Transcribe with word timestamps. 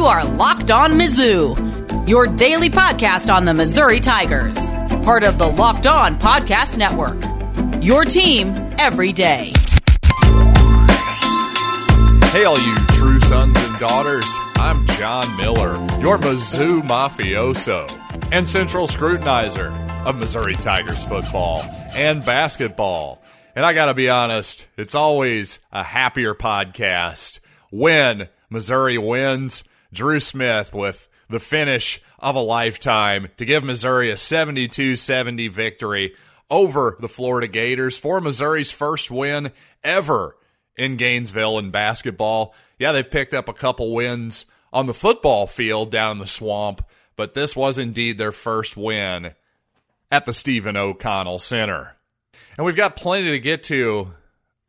You 0.00 0.06
are 0.06 0.24
Locked 0.24 0.70
On 0.70 0.92
Mizzou, 0.92 2.08
your 2.08 2.26
daily 2.26 2.70
podcast 2.70 3.30
on 3.30 3.44
the 3.44 3.52
Missouri 3.52 4.00
Tigers, 4.00 4.56
part 5.04 5.24
of 5.24 5.36
the 5.36 5.46
Locked 5.46 5.86
On 5.86 6.18
Podcast 6.18 6.78
Network. 6.78 7.22
Your 7.84 8.06
team 8.06 8.48
every 8.78 9.12
day. 9.12 9.52
Hey, 12.32 12.46
all 12.46 12.58
you 12.58 12.74
true 12.92 13.20
sons 13.20 13.54
and 13.58 13.78
daughters. 13.78 14.24
I'm 14.54 14.86
John 14.86 15.36
Miller, 15.36 15.74
your 16.00 16.16
Mizzou 16.16 16.80
mafioso 16.80 17.86
and 18.32 18.48
central 18.48 18.86
scrutinizer 18.86 19.70
of 20.06 20.16
Missouri 20.16 20.54
Tigers 20.54 21.04
football 21.04 21.60
and 21.92 22.24
basketball. 22.24 23.22
And 23.54 23.66
I 23.66 23.74
got 23.74 23.86
to 23.86 23.94
be 23.94 24.08
honest, 24.08 24.66
it's 24.78 24.94
always 24.94 25.58
a 25.70 25.82
happier 25.82 26.34
podcast 26.34 27.40
when 27.70 28.30
Missouri 28.48 28.96
wins. 28.96 29.62
Dru 29.92 30.20
Smith 30.20 30.72
with 30.72 31.08
the 31.28 31.40
finish 31.40 32.00
of 32.18 32.34
a 32.34 32.40
lifetime 32.40 33.28
to 33.36 33.44
give 33.44 33.64
Missouri 33.64 34.10
a 34.10 34.16
72 34.16 34.96
70 34.96 35.48
victory 35.48 36.14
over 36.50 36.96
the 37.00 37.08
Florida 37.08 37.46
Gators 37.46 37.96
for 37.96 38.20
Missouri's 38.20 38.72
first 38.72 39.10
win 39.10 39.52
ever 39.84 40.36
in 40.76 40.96
Gainesville 40.96 41.58
in 41.58 41.70
basketball. 41.70 42.54
Yeah, 42.78 42.92
they've 42.92 43.10
picked 43.10 43.34
up 43.34 43.48
a 43.48 43.54
couple 43.54 43.94
wins 43.94 44.46
on 44.72 44.86
the 44.86 44.94
football 44.94 45.46
field 45.46 45.90
down 45.90 46.18
the 46.18 46.26
swamp, 46.26 46.84
but 47.16 47.34
this 47.34 47.54
was 47.54 47.78
indeed 47.78 48.18
their 48.18 48.32
first 48.32 48.76
win 48.76 49.34
at 50.10 50.26
the 50.26 50.32
Stephen 50.32 50.76
O'Connell 50.76 51.38
Center. 51.38 51.96
And 52.56 52.66
we've 52.66 52.76
got 52.76 52.96
plenty 52.96 53.30
to 53.30 53.38
get 53.38 53.62
to 53.64 54.12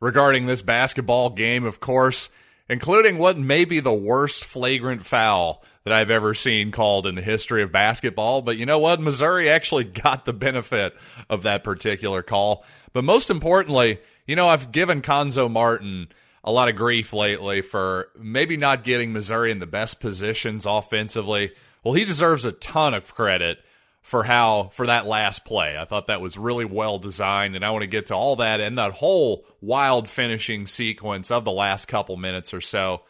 regarding 0.00 0.46
this 0.46 0.62
basketball 0.62 1.30
game, 1.30 1.64
of 1.64 1.80
course, 1.80 2.28
including 2.72 3.18
what 3.18 3.36
may 3.36 3.66
be 3.66 3.80
the 3.80 3.92
worst 3.92 4.46
flagrant 4.46 5.04
foul 5.04 5.62
that 5.84 5.92
I've 5.92 6.10
ever 6.10 6.32
seen 6.32 6.70
called 6.70 7.06
in 7.06 7.16
the 7.16 7.20
history 7.20 7.62
of 7.62 7.70
basketball. 7.70 8.40
But 8.40 8.56
you 8.56 8.64
know 8.64 8.78
what? 8.78 8.98
Missouri 8.98 9.50
actually 9.50 9.84
got 10.04 10.24
the 10.24 10.32
benefit 10.32 10.96
of 11.28 11.42
that 11.42 11.64
particular 11.64 12.22
call. 12.22 12.64
But 12.94 13.04
most 13.04 13.28
importantly, 13.28 14.00
you 14.26 14.36
know, 14.36 14.48
I've 14.48 14.72
given 14.72 15.02
Cuonzo 15.02 15.50
Martin 15.50 16.08
a 16.42 16.50
lot 16.50 16.70
of 16.70 16.76
grief 16.76 17.12
lately 17.12 17.60
for 17.60 18.08
maybe 18.18 18.56
not 18.56 18.84
getting 18.84 19.12
Missouri 19.12 19.52
in 19.52 19.58
the 19.58 19.66
best 19.66 20.00
positions 20.00 20.64
offensively. 20.64 21.52
Well, 21.84 21.92
he 21.92 22.06
deserves 22.06 22.46
a 22.46 22.52
ton 22.52 22.94
of 22.94 23.14
credit 23.14 23.58
for 24.02 24.24
how 24.24 24.64
for 24.72 24.86
that 24.86 25.06
last 25.06 25.44
play. 25.44 25.78
I 25.78 25.84
thought 25.84 26.08
that 26.08 26.20
was 26.20 26.36
really 26.36 26.64
well 26.64 26.98
designed, 26.98 27.56
and 27.56 27.64
I 27.64 27.70
want 27.70 27.82
to 27.82 27.88
get 27.88 28.06
to 28.06 28.14
all 28.14 28.36
that 28.36 28.60
and 28.60 28.76
that 28.76 28.92
whole 28.92 29.46
wild 29.60 30.08
finishing 30.08 30.66
sequence 30.66 31.30
of 31.30 31.44
the 31.44 31.52
last 31.52 31.86
couple 31.86 32.16
minutes 32.16 32.52
or 32.52 32.60
so. 32.60 33.02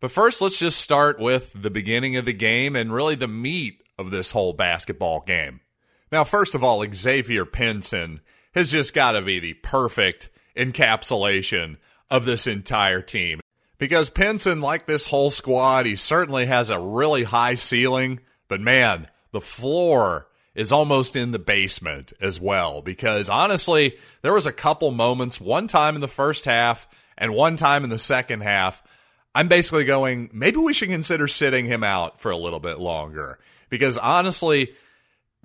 But 0.00 0.10
first, 0.10 0.42
let's 0.42 0.58
just 0.58 0.80
start 0.80 1.18
with 1.18 1.52
the 1.54 1.70
beginning 1.70 2.16
of 2.16 2.24
the 2.24 2.32
game 2.32 2.74
and 2.74 2.92
really 2.92 3.14
the 3.14 3.28
meat 3.28 3.82
of 3.98 4.10
this 4.10 4.32
whole 4.32 4.52
basketball 4.52 5.22
game. 5.26 5.60
Now, 6.10 6.24
first 6.24 6.54
of 6.54 6.64
all, 6.64 6.84
Xavier 6.92 7.44
Pinson 7.44 8.20
has 8.54 8.70
just 8.70 8.94
got 8.94 9.12
to 9.12 9.22
be 9.22 9.40
the 9.40 9.54
perfect 9.54 10.30
encapsulation 10.56 11.76
of 12.10 12.24
this 12.24 12.46
entire 12.46 13.02
team. 13.02 13.40
Because 13.78 14.10
Pinson, 14.10 14.60
like 14.60 14.86
this 14.86 15.06
whole 15.06 15.30
squad, 15.30 15.86
he 15.86 15.96
certainly 15.96 16.46
has 16.46 16.70
a 16.70 16.78
really 16.78 17.24
high 17.24 17.56
ceiling, 17.56 18.20
but 18.48 18.60
man, 18.60 19.08
the 19.34 19.40
floor 19.40 20.28
is 20.54 20.70
almost 20.70 21.16
in 21.16 21.32
the 21.32 21.38
basement 21.38 22.12
as 22.20 22.40
well. 22.40 22.80
Because 22.80 23.28
honestly, 23.28 23.96
there 24.22 24.32
was 24.32 24.46
a 24.46 24.52
couple 24.52 24.92
moments, 24.92 25.40
one 25.40 25.66
time 25.66 25.96
in 25.96 26.00
the 26.00 26.08
first 26.08 26.44
half 26.44 26.86
and 27.18 27.34
one 27.34 27.56
time 27.56 27.82
in 27.82 27.90
the 27.90 27.98
second 27.98 28.42
half. 28.42 28.82
I'm 29.34 29.48
basically 29.48 29.84
going, 29.84 30.30
maybe 30.32 30.58
we 30.58 30.72
should 30.72 30.90
consider 30.90 31.26
sitting 31.26 31.66
him 31.66 31.82
out 31.82 32.20
for 32.20 32.30
a 32.30 32.36
little 32.36 32.60
bit 32.60 32.78
longer. 32.78 33.40
Because 33.68 33.98
honestly, 33.98 34.74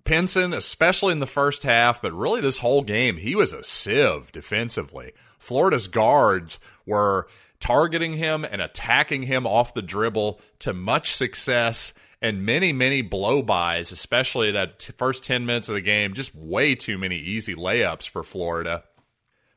Pinson, 0.03 0.53
especially 0.53 1.11
in 1.13 1.19
the 1.19 1.25
first 1.25 1.63
half, 1.63 1.99
but 1.99 2.13
really 2.13 2.39
this 2.39 2.59
whole 2.59 2.83
game, 2.83 3.17
he 3.17 3.33
was 3.33 3.51
a 3.51 3.63
sieve 3.63 4.31
defensively. 4.31 5.13
Florida's 5.39 5.87
guards 5.87 6.59
were 6.85 7.27
targeting 7.59 8.13
him 8.13 8.45
and 8.45 8.61
attacking 8.61 9.23
him 9.23 9.47
off 9.47 9.73
the 9.73 9.81
dribble 9.81 10.39
to 10.59 10.73
much 10.73 11.11
success 11.11 11.93
and 12.21 12.45
many, 12.45 12.73
many 12.73 13.01
blow 13.01 13.41
bys, 13.41 13.91
especially 13.91 14.51
that 14.51 14.79
t- 14.79 14.93
first 14.97 15.23
10 15.23 15.45
minutes 15.45 15.69
of 15.69 15.75
the 15.75 15.81
game. 15.81 16.13
Just 16.13 16.35
way 16.35 16.75
too 16.75 16.97
many 16.97 17.17
easy 17.17 17.55
layups 17.55 18.09
for 18.09 18.23
Florida. 18.23 18.83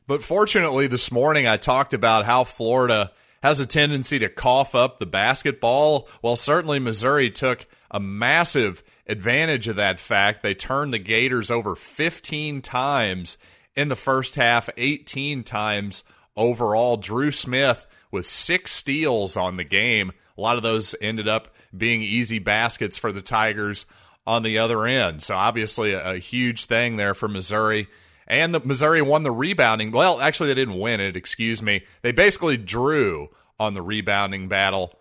But 0.06 0.22
fortunately, 0.22 0.86
this 0.86 1.10
morning 1.10 1.46
I 1.46 1.56
talked 1.56 1.94
about 1.94 2.24
how 2.24 2.44
Florida 2.44 3.12
has 3.42 3.58
a 3.58 3.66
tendency 3.66 4.18
to 4.20 4.28
cough 4.28 4.74
up 4.74 4.98
the 4.98 5.06
basketball. 5.06 6.08
Well, 6.22 6.36
certainly 6.36 6.78
Missouri 6.78 7.30
took 7.30 7.66
a 7.90 7.98
massive 7.98 8.82
advantage 9.06 9.68
of 9.68 9.76
that 9.76 10.00
fact. 10.00 10.42
They 10.42 10.54
turned 10.54 10.92
the 10.92 10.98
Gators 10.98 11.50
over 11.50 11.74
15 11.74 12.62
times 12.62 13.38
in 13.74 13.88
the 13.88 13.96
first 13.96 14.36
half, 14.36 14.70
18 14.76 15.42
times 15.42 16.04
overall. 16.36 16.96
Dru 16.96 17.30
Smith 17.30 17.86
with 18.10 18.26
six 18.26 18.72
steals 18.72 19.36
on 19.36 19.56
the 19.56 19.64
game. 19.64 20.12
A 20.36 20.40
lot 20.40 20.56
of 20.56 20.62
those 20.62 20.94
ended 21.00 21.28
up 21.28 21.54
being 21.76 22.02
easy 22.02 22.38
baskets 22.38 22.98
for 22.98 23.12
the 23.12 23.22
Tigers 23.22 23.86
on 24.26 24.42
the 24.42 24.58
other 24.58 24.86
end. 24.86 25.22
So 25.22 25.34
obviously 25.34 25.92
a, 25.92 26.12
a 26.12 26.18
huge 26.18 26.66
thing 26.66 26.96
there 26.96 27.14
for 27.14 27.28
Missouri. 27.28 27.88
And 28.26 28.54
the 28.54 28.60
Missouri 28.60 29.02
won 29.02 29.24
the 29.24 29.32
rebounding. 29.32 29.90
Well, 29.90 30.20
actually 30.20 30.48
they 30.48 30.54
didn't 30.54 30.78
win 30.78 31.00
it, 31.00 31.16
excuse 31.16 31.60
me. 31.60 31.84
They 32.02 32.12
basically 32.12 32.56
drew 32.56 33.28
on 33.58 33.74
the 33.74 33.82
rebounding 33.82 34.48
battle. 34.48 34.98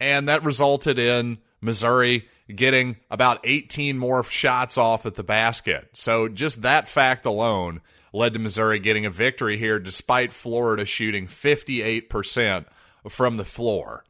And 0.00 0.28
that 0.28 0.44
resulted 0.44 0.98
in 0.98 1.38
Missouri 1.60 2.28
getting 2.54 2.96
about 3.10 3.40
18 3.44 3.98
more 3.98 4.22
shots 4.22 4.78
off 4.78 5.04
at 5.04 5.16
the 5.16 5.24
basket. 5.24 5.90
So 5.92 6.28
just 6.28 6.62
that 6.62 6.88
fact 6.88 7.26
alone 7.26 7.80
led 8.12 8.32
to 8.34 8.38
Missouri 8.38 8.78
getting 8.78 9.06
a 9.06 9.10
victory 9.10 9.58
here 9.58 9.78
despite 9.78 10.32
Florida 10.32 10.84
shooting 10.84 11.26
58% 11.26 12.64
from 13.08 13.36
the 13.36 13.44
floor. 13.44 14.04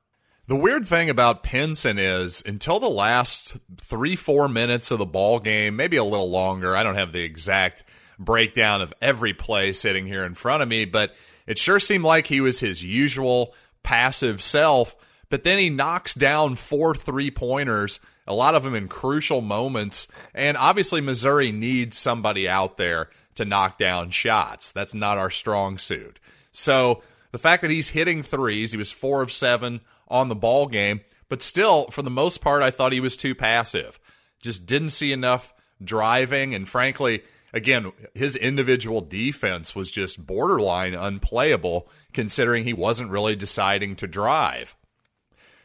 The 0.47 0.56
weird 0.56 0.86
thing 0.86 1.10
about 1.10 1.42
Pinson 1.42 1.98
is 1.98 2.42
until 2.47 2.81
the 2.81 2.88
last 2.88 3.56
three, 3.76 4.16
four 4.16 4.48
minutes 4.48 4.91
of 4.91 4.98
the 4.98 5.06
ball 5.06 5.41
game, 5.41 5.76
maybe 5.76 5.98
a 5.98 6.04
little 6.04 6.31
longer. 6.31 6.75
I 6.75 6.82
don't 6.82 6.94
have 6.94 7.12
the 7.12 7.22
exact 7.22 7.84
breakdown 8.19 8.81
of 8.81 8.94
every 9.03 9.34
play 9.34 9.72
sitting 9.72 10.06
here 10.06 10.25
in 10.25 10.34
front 10.34 10.62
of 10.62 10.69
me, 10.69 10.86
but 10.86 11.15
it 11.47 11.59
sure 11.59 11.78
seemed 11.78 12.04
like 12.04 12.26
he 12.26 12.41
was 12.41 12.60
his 12.60 12.82
usual 12.82 13.54
passive 13.82 14.41
self. 14.41 14.97
But 15.28 15.44
then 15.44 15.59
he 15.59 15.69
knocks 15.69 16.15
down 16.15 16.54
four 16.54 16.94
three 16.94 17.30
pointers 17.30 18.00
a 18.28 18.34
lot 18.34 18.54
of 18.54 18.62
them 18.62 18.75
in 18.75 18.88
crucial 18.88 19.41
moments. 19.41 20.06
And 20.34 20.56
obviously, 20.56 21.00
Missouri 21.00 21.50
needs 21.50 21.97
somebody 21.97 22.47
out 22.48 22.76
there 22.76 23.10
to 23.38 23.44
knock 23.44 23.78
down 23.78 24.10
shots. 24.10 24.71
That's 24.71 24.94
not 24.94 25.19
our 25.19 25.31
strong 25.31 25.78
suit. 25.78 26.21
So 26.53 27.03
the 27.32 27.38
fact 27.38 27.62
that 27.62 27.71
he's 27.71 27.88
hitting 27.88 28.22
threes, 28.22 28.72
he 28.72 28.78
was 28.78 28.93
four 28.93 29.22
of 29.22 29.32
seven 29.32 29.81
on 30.09 30.28
the 30.28 30.37
ball 30.37 30.66
game, 30.66 31.00
but 31.28 31.43
still, 31.43 31.87
for 31.91 32.03
the 32.03 32.10
most 32.10 32.41
part, 32.41 32.62
I 32.62 32.71
thought 32.71 32.93
he 32.93 33.00
was 33.00 33.16
too 33.16 33.34
passive. 33.34 33.98
Just 34.41 34.66
didn't 34.66 34.91
see 34.91 35.12
enough 35.12 35.53
driving. 35.82 36.54
And 36.54 36.69
frankly, 36.69 37.22
again, 37.53 37.93
his 38.15 38.37
individual 38.37 39.00
defense 39.00 39.75
was 39.75 39.91
just 39.91 40.27
borderline 40.27 40.94
unplayable 40.94 41.88
considering 42.12 42.65
he 42.65 42.72
wasn't 42.72 43.10
really 43.10 43.37
deciding 43.37 43.97
to 43.97 44.06
drive. 44.06 44.75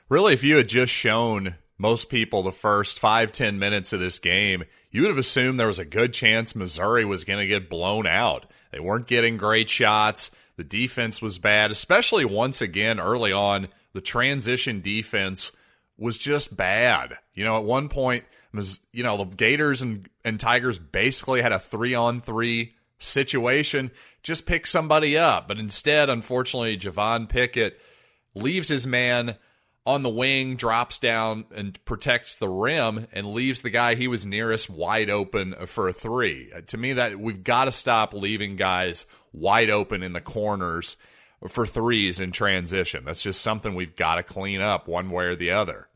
Really, 0.09 0.33
if 0.33 0.43
you 0.43 0.57
had 0.57 0.67
just 0.67 0.91
shown 0.91 1.55
most 1.77 2.09
people 2.09 2.43
the 2.43 2.51
first 2.51 2.99
five 2.99 3.31
ten 3.31 3.59
minutes 3.59 3.93
of 3.93 3.99
this 3.99 4.19
game, 4.19 4.63
you 4.91 5.01
would 5.01 5.09
have 5.09 5.17
assumed 5.17 5.59
there 5.59 5.67
was 5.67 5.79
a 5.79 5.85
good 5.85 6.13
chance 6.13 6.55
Missouri 6.55 7.03
was 7.03 7.23
going 7.23 7.39
to 7.39 7.47
get 7.47 7.69
blown 7.69 8.05
out. 8.05 8.45
They 8.71 8.79
weren't 8.79 9.07
getting 9.07 9.37
great 9.37 9.69
shots. 9.69 10.31
The 10.55 10.63
defense 10.63 11.21
was 11.21 11.39
bad, 11.39 11.71
especially 11.71 12.25
once 12.25 12.61
again 12.61 12.99
early 12.99 13.31
on. 13.31 13.69
The 13.93 14.01
transition 14.01 14.81
defense 14.81 15.51
was 15.97 16.17
just 16.17 16.55
bad. 16.55 17.17
You 17.33 17.43
know, 17.43 17.57
at 17.57 17.63
one 17.63 17.89
point, 17.89 18.25
you 18.91 19.03
know, 19.03 19.17
the 19.17 19.25
Gators 19.25 19.81
and, 19.81 20.07
and 20.23 20.39
Tigers 20.39 20.77
basically 20.77 21.41
had 21.41 21.51
a 21.51 21.59
three 21.59 21.95
on 21.95 22.21
three 22.21 22.75
situation. 22.99 23.91
Just 24.21 24.45
pick 24.45 24.67
somebody 24.67 25.17
up. 25.17 25.47
But 25.47 25.59
instead, 25.59 26.09
unfortunately, 26.09 26.77
Javon 26.77 27.27
Pickett 27.27 27.79
leaves 28.35 28.69
his 28.69 28.85
man 28.85 29.37
on 29.85 30.03
the 30.03 30.09
wing, 30.09 30.55
drops 30.55 30.99
down 30.99 31.45
and 31.53 31.83
protects 31.85 32.35
the 32.37 32.47
rim 32.47 33.07
and 33.11 33.33
leaves 33.33 33.61
the 33.61 33.69
guy 33.69 33.95
he 33.95 34.07
was 34.07 34.25
nearest 34.25 34.69
wide 34.69 35.09
open 35.09 35.53
for 35.65 35.89
a 35.89 35.93
three. 35.93 36.51
Uh, 36.55 36.61
to 36.67 36.77
me, 36.77 36.93
that 36.93 37.19
we've 37.19 37.43
got 37.43 37.65
to 37.65 37.71
stop 37.71 38.13
leaving 38.13 38.55
guys 38.55 39.05
wide 39.33 39.69
open 39.69 40.03
in 40.03 40.13
the 40.13 40.21
corners 40.21 40.95
for 41.47 41.67
threes 41.67 42.19
in 42.19 42.31
transition. 42.31 43.03
That's 43.03 43.23
just 43.23 43.41
something 43.41 43.75
we've 43.75 43.95
got 43.95 44.15
to 44.15 44.23
clean 44.23 44.61
up 44.61 44.87
one 44.87 45.09
way 45.09 45.25
or 45.25 45.35
the 45.35 45.51
other. 45.51 45.89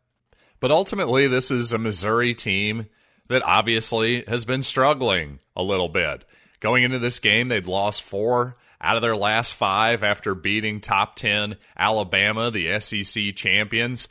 But 0.59 0.71
ultimately, 0.71 1.27
this 1.27 1.51
is 1.51 1.71
a 1.71 1.77
Missouri 1.77 2.33
team 2.33 2.87
that 3.29 3.43
obviously 3.43 4.23
has 4.27 4.43
been 4.43 4.63
struggling 4.63 5.39
a 5.55 5.63
little 5.63 5.89
bit. 5.89 6.25
Going 6.59 6.83
into 6.83 6.99
this 6.99 7.19
game, 7.19 7.47
they'd 7.47 7.67
lost 7.67 8.01
four 8.01 8.55
out 8.81 8.95
of 8.95 9.01
their 9.01 9.15
last 9.15 9.53
five 9.53 10.03
after 10.03 10.35
beating 10.35 10.81
top 10.81 11.15
10 11.15 11.57
Alabama, 11.77 12.51
the 12.51 12.79
SEC 12.79 13.35
champions. 13.35 14.07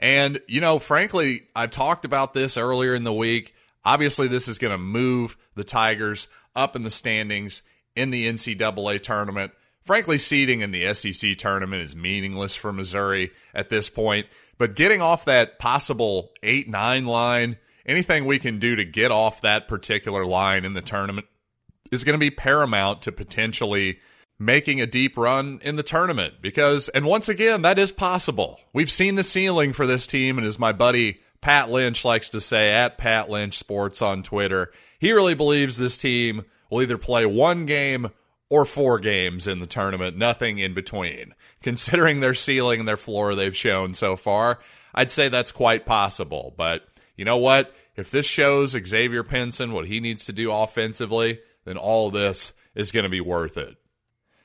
And, 0.00 0.40
you 0.46 0.60
know, 0.60 0.78
frankly, 0.78 1.48
I've 1.54 1.70
talked 1.70 2.04
about 2.04 2.34
this 2.34 2.56
earlier 2.56 2.94
in 2.94 3.04
the 3.04 3.12
week. 3.12 3.54
Obviously, 3.84 4.28
this 4.28 4.48
is 4.48 4.58
going 4.58 4.72
to 4.72 4.78
move 4.78 5.36
the 5.54 5.64
Tigers 5.64 6.28
up 6.54 6.76
in 6.76 6.82
the 6.82 6.90
standings 6.90 7.62
in 7.96 8.10
the 8.10 8.28
NCAA 8.28 9.00
tournament. 9.02 9.52
Frankly, 9.82 10.18
seeding 10.18 10.60
in 10.60 10.70
the 10.70 10.92
SEC 10.94 11.36
tournament 11.36 11.82
is 11.82 11.96
meaningless 11.96 12.54
for 12.54 12.72
Missouri 12.72 13.30
at 13.54 13.70
this 13.70 13.88
point. 13.88 14.26
But 14.58 14.74
getting 14.74 15.00
off 15.00 15.24
that 15.24 15.58
possible 15.58 16.32
8 16.42 16.68
9 16.68 17.06
line, 17.06 17.56
anything 17.86 18.24
we 18.24 18.38
can 18.38 18.58
do 18.58 18.76
to 18.76 18.84
get 18.84 19.10
off 19.10 19.40
that 19.40 19.66
particular 19.66 20.26
line 20.26 20.64
in 20.64 20.74
the 20.74 20.82
tournament 20.82 21.26
is 21.90 22.04
going 22.04 22.14
to 22.14 22.18
be 22.18 22.30
paramount 22.30 23.02
to 23.02 23.12
potentially 23.12 23.98
making 24.38 24.80
a 24.80 24.86
deep 24.86 25.16
run 25.16 25.58
in 25.62 25.76
the 25.76 25.82
tournament 25.82 26.34
because 26.40 26.88
and 26.90 27.04
once 27.04 27.28
again 27.28 27.62
that 27.62 27.78
is 27.78 27.90
possible. 27.90 28.60
We've 28.72 28.90
seen 28.90 29.16
the 29.16 29.24
ceiling 29.24 29.72
for 29.72 29.86
this 29.86 30.06
team 30.06 30.38
and 30.38 30.46
as 30.46 30.58
my 30.58 30.72
buddy 30.72 31.20
pat 31.40 31.70
lynch 31.70 32.04
likes 32.04 32.30
to 32.30 32.40
say 32.40 32.72
at 32.72 32.98
pat 32.98 33.28
lynch 33.28 33.58
sports 33.58 34.02
on 34.02 34.22
twitter 34.22 34.72
he 34.98 35.12
really 35.12 35.34
believes 35.34 35.76
this 35.76 35.96
team 35.96 36.44
will 36.68 36.82
either 36.82 36.98
play 36.98 37.24
one 37.24 37.64
game 37.66 38.10
or 38.50 38.64
four 38.64 38.98
games 38.98 39.46
in 39.48 39.58
the 39.60 39.66
tournament 39.66 40.16
nothing 40.16 40.58
in 40.58 40.74
between. 40.74 41.34
Considering 41.62 42.20
their 42.20 42.34
ceiling 42.34 42.80
and 42.80 42.88
their 42.88 42.96
floor 42.96 43.34
they've 43.34 43.56
shown 43.56 43.92
so 43.94 44.14
far 44.14 44.60
i'd 44.94 45.10
say 45.10 45.28
that's 45.28 45.52
quite 45.52 45.84
possible. 45.84 46.54
But 46.56 46.86
you 47.16 47.24
know 47.24 47.38
what? 47.38 47.74
If 47.96 48.12
this 48.12 48.26
shows 48.26 48.76
xavier 48.86 49.24
pinson 49.24 49.72
what 49.72 49.86
he 49.86 49.98
needs 49.98 50.26
to 50.26 50.32
do 50.32 50.52
offensively 50.52 51.40
then 51.68 51.76
all 51.76 52.10
this 52.10 52.52
is 52.74 52.92
going 52.92 53.04
to 53.04 53.10
be 53.10 53.20
worth 53.20 53.56
it 53.56 53.76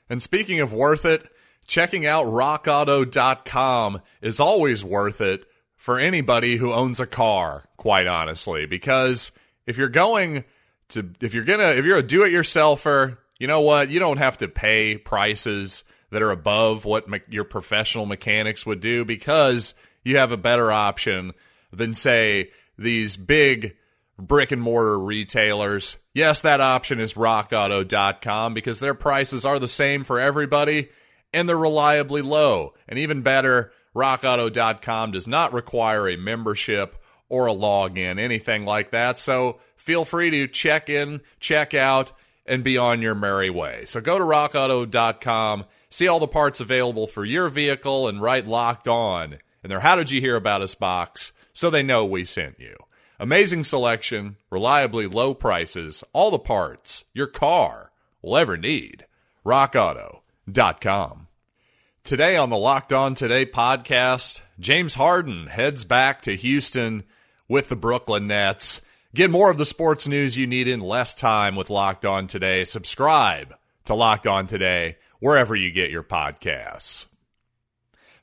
and 0.08 0.22
speaking 0.22 0.60
of 0.60 0.72
worth 0.72 1.04
it, 1.04 1.26
checking 1.66 2.06
out 2.06 2.26
rockauto.com 2.26 4.02
is 4.20 4.40
always 4.40 4.84
worth 4.84 5.20
it 5.20 5.46
for 5.76 5.98
anybody 5.98 6.56
who 6.56 6.72
owns 6.72 7.00
a 7.00 7.06
car, 7.06 7.68
quite 7.76 8.06
honestly, 8.06 8.66
because 8.66 9.32
if 9.66 9.78
you're 9.78 9.88
going 9.88 10.44
to 10.90 11.10
if 11.20 11.34
you're 11.34 11.44
going 11.44 11.60
to 11.60 11.76
if 11.76 11.84
you're 11.84 11.98
a 11.98 12.02
do-it-yourselfer, 12.02 13.18
you 13.38 13.46
know 13.46 13.62
what? 13.62 13.88
You 13.88 13.98
don't 13.98 14.18
have 14.18 14.38
to 14.38 14.48
pay 14.48 14.96
prices 14.96 15.84
that 16.10 16.22
are 16.22 16.30
above 16.30 16.84
what 16.84 17.08
me- 17.08 17.20
your 17.28 17.44
professional 17.44 18.06
mechanics 18.06 18.64
would 18.64 18.80
do 18.80 19.04
because 19.04 19.74
you 20.04 20.18
have 20.18 20.32
a 20.32 20.36
better 20.36 20.70
option 20.70 21.32
than 21.72 21.94
say 21.94 22.50
these 22.78 23.16
big 23.16 23.76
brick 24.18 24.52
and 24.52 24.62
mortar 24.62 24.98
retailers. 24.98 25.96
Yes, 26.14 26.40
that 26.42 26.60
option 26.60 27.00
is 27.00 27.14
rockauto.com 27.14 28.54
because 28.54 28.78
their 28.78 28.94
prices 28.94 29.44
are 29.44 29.58
the 29.58 29.66
same 29.66 30.04
for 30.04 30.20
everybody 30.20 30.90
and 31.32 31.48
they're 31.48 31.58
reliably 31.58 32.22
low. 32.22 32.74
And 32.88 33.00
even 33.00 33.22
better, 33.22 33.72
rockauto.com 33.96 35.10
does 35.10 35.26
not 35.26 35.52
require 35.52 36.08
a 36.08 36.16
membership 36.16 37.02
or 37.28 37.48
a 37.48 37.54
login, 37.54 38.20
anything 38.20 38.64
like 38.64 38.92
that. 38.92 39.18
So 39.18 39.58
feel 39.76 40.04
free 40.04 40.30
to 40.30 40.46
check 40.46 40.88
in, 40.88 41.20
check 41.40 41.74
out, 41.74 42.12
and 42.46 42.62
be 42.62 42.78
on 42.78 43.02
your 43.02 43.16
merry 43.16 43.50
way. 43.50 43.84
So 43.84 44.00
go 44.00 44.16
to 44.16 44.24
rockauto.com, 44.24 45.64
see 45.90 46.06
all 46.06 46.20
the 46.20 46.28
parts 46.28 46.60
available 46.60 47.08
for 47.08 47.24
your 47.24 47.48
vehicle, 47.48 48.06
and 48.06 48.22
write 48.22 48.46
locked 48.46 48.86
on 48.86 49.38
in 49.64 49.70
their 49.70 49.80
How 49.80 49.96
Did 49.96 50.12
You 50.12 50.20
Hear 50.20 50.36
About 50.36 50.62
Us 50.62 50.76
box 50.76 51.32
so 51.52 51.70
they 51.70 51.82
know 51.82 52.04
we 52.04 52.24
sent 52.24 52.60
you. 52.60 52.76
Amazing 53.20 53.62
selection, 53.64 54.36
reliably 54.50 55.06
low 55.06 55.34
prices, 55.34 56.02
all 56.12 56.30
the 56.30 56.38
parts 56.38 57.04
your 57.14 57.28
car 57.28 57.92
will 58.20 58.36
ever 58.36 58.56
need. 58.56 59.06
RockAuto.com. 59.46 61.28
Today 62.02 62.36
on 62.36 62.50
the 62.50 62.56
Locked 62.56 62.92
On 62.92 63.14
Today 63.14 63.46
podcast, 63.46 64.40
James 64.58 64.96
Harden 64.96 65.46
heads 65.46 65.84
back 65.84 66.22
to 66.22 66.34
Houston 66.34 67.04
with 67.48 67.68
the 67.68 67.76
Brooklyn 67.76 68.26
Nets. 68.26 68.82
Get 69.14 69.30
more 69.30 69.50
of 69.50 69.58
the 69.58 69.64
sports 69.64 70.08
news 70.08 70.36
you 70.36 70.46
need 70.46 70.66
in 70.66 70.80
less 70.80 71.14
time 71.14 71.54
with 71.54 71.70
Locked 71.70 72.04
On 72.04 72.26
Today. 72.26 72.64
Subscribe 72.64 73.54
to 73.84 73.94
Locked 73.94 74.26
On 74.26 74.46
Today 74.46 74.96
wherever 75.20 75.54
you 75.54 75.70
get 75.70 75.90
your 75.90 76.02
podcasts. 76.02 77.06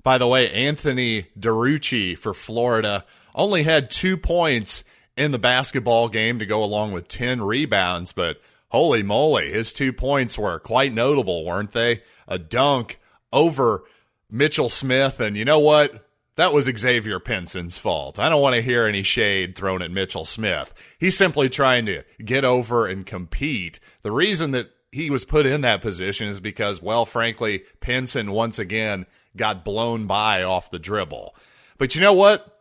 By 0.03 0.17
the 0.17 0.27
way, 0.27 0.51
Anthony 0.51 1.27
Duruji 1.39 2.17
for 2.17 2.33
Florida 2.33 3.05
only 3.35 3.63
had 3.63 3.89
two 3.89 4.17
points 4.17 4.83
in 5.17 5.31
the 5.31 5.39
basketball 5.39 6.09
game 6.09 6.39
to 6.39 6.45
go 6.45 6.63
along 6.63 6.91
with 6.91 7.07
10 7.07 7.41
rebounds, 7.41 8.11
but 8.11 8.41
holy 8.69 9.03
moly, 9.03 9.51
his 9.51 9.73
two 9.73 9.93
points 9.93 10.37
were 10.37 10.59
quite 10.59 10.93
notable, 10.93 11.45
weren't 11.45 11.71
they? 11.71 12.01
A 12.27 12.39
dunk 12.39 12.99
over 13.31 13.83
Mitchell 14.29 14.69
Smith. 14.69 15.19
And 15.19 15.37
you 15.37 15.45
know 15.45 15.59
what? 15.59 16.07
That 16.37 16.53
was 16.53 16.65
Xavier 16.65 17.19
Pinson's 17.19 17.77
fault. 17.77 18.17
I 18.17 18.29
don't 18.29 18.41
want 18.41 18.55
to 18.55 18.61
hear 18.61 18.85
any 18.85 19.03
shade 19.03 19.55
thrown 19.55 19.81
at 19.81 19.91
Mitchell 19.91 20.25
Smith. 20.25 20.73
He's 20.97 21.17
simply 21.17 21.49
trying 21.49 21.85
to 21.87 22.03
get 22.23 22.45
over 22.45 22.87
and 22.87 23.05
compete. 23.05 23.79
The 24.01 24.11
reason 24.11 24.51
that 24.51 24.71
he 24.91 25.09
was 25.09 25.25
put 25.25 25.45
in 25.45 25.61
that 25.61 25.81
position 25.81 26.27
is 26.27 26.39
because, 26.39 26.81
well, 26.81 27.05
frankly, 27.05 27.63
Pinson 27.81 28.31
once 28.31 28.59
again 28.59 29.05
got 29.35 29.65
blown 29.65 30.07
by 30.07 30.43
off 30.43 30.71
the 30.71 30.79
dribble. 30.79 31.35
But 31.77 31.95
you 31.95 32.01
know 32.01 32.13
what? 32.13 32.60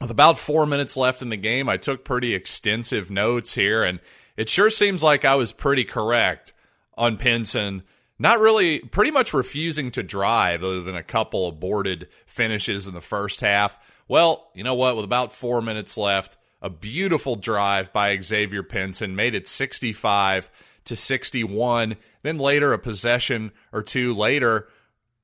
With 0.00 0.10
about 0.10 0.38
four 0.38 0.64
minutes 0.64 0.96
left 0.96 1.22
in 1.22 1.28
the 1.28 1.36
game, 1.36 1.68
I 1.68 1.76
took 1.76 2.04
pretty 2.04 2.34
extensive 2.34 3.10
notes 3.10 3.54
here, 3.54 3.82
and 3.82 3.98
it 4.36 4.48
sure 4.48 4.70
seems 4.70 5.02
like 5.02 5.24
I 5.24 5.34
was 5.34 5.52
pretty 5.52 5.84
correct 5.84 6.52
on 6.96 7.16
Pinson. 7.16 7.82
Not 8.16 8.38
really, 8.38 8.78
pretty 8.78 9.10
much 9.10 9.34
refusing 9.34 9.90
to 9.92 10.04
drive, 10.04 10.62
other 10.62 10.82
than 10.82 10.94
a 10.94 11.02
couple 11.02 11.48
aborted 11.48 12.08
finishes 12.26 12.86
in 12.86 12.94
the 12.94 13.00
first 13.00 13.40
half. 13.40 13.76
Well, 14.06 14.50
you 14.54 14.62
know 14.62 14.74
what? 14.74 14.94
With 14.94 15.04
about 15.04 15.32
four 15.32 15.60
minutes 15.60 15.96
left, 15.96 16.36
a 16.62 16.70
beautiful 16.70 17.34
drive 17.34 17.92
by 17.92 18.18
Xavier 18.20 18.62
Pinson 18.62 19.16
made 19.16 19.34
it 19.34 19.48
65 19.48 20.48
to 20.84 20.94
61. 20.94 21.96
Then 22.22 22.38
later, 22.38 22.72
a 22.72 22.78
possession 22.78 23.50
or 23.72 23.82
two 23.82 24.14
later, 24.14 24.68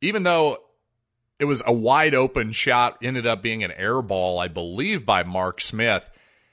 even 0.01 0.25
though 0.25 0.59
it 1.39 1.47
was 1.47 1.63
a 1.67 1.73
wide 1.73 2.15
open 2.15 2.53
shot, 2.53 2.99
ended 3.03 3.27
up 3.27 3.43
being 3.43 3.65
an 3.65 3.73
air 3.73 4.01
ball, 4.03 4.39
I 4.39 4.49
believe, 4.49 5.05
by 5.05 5.25
Mark 5.25 5.61
Smith. 5.61 6.11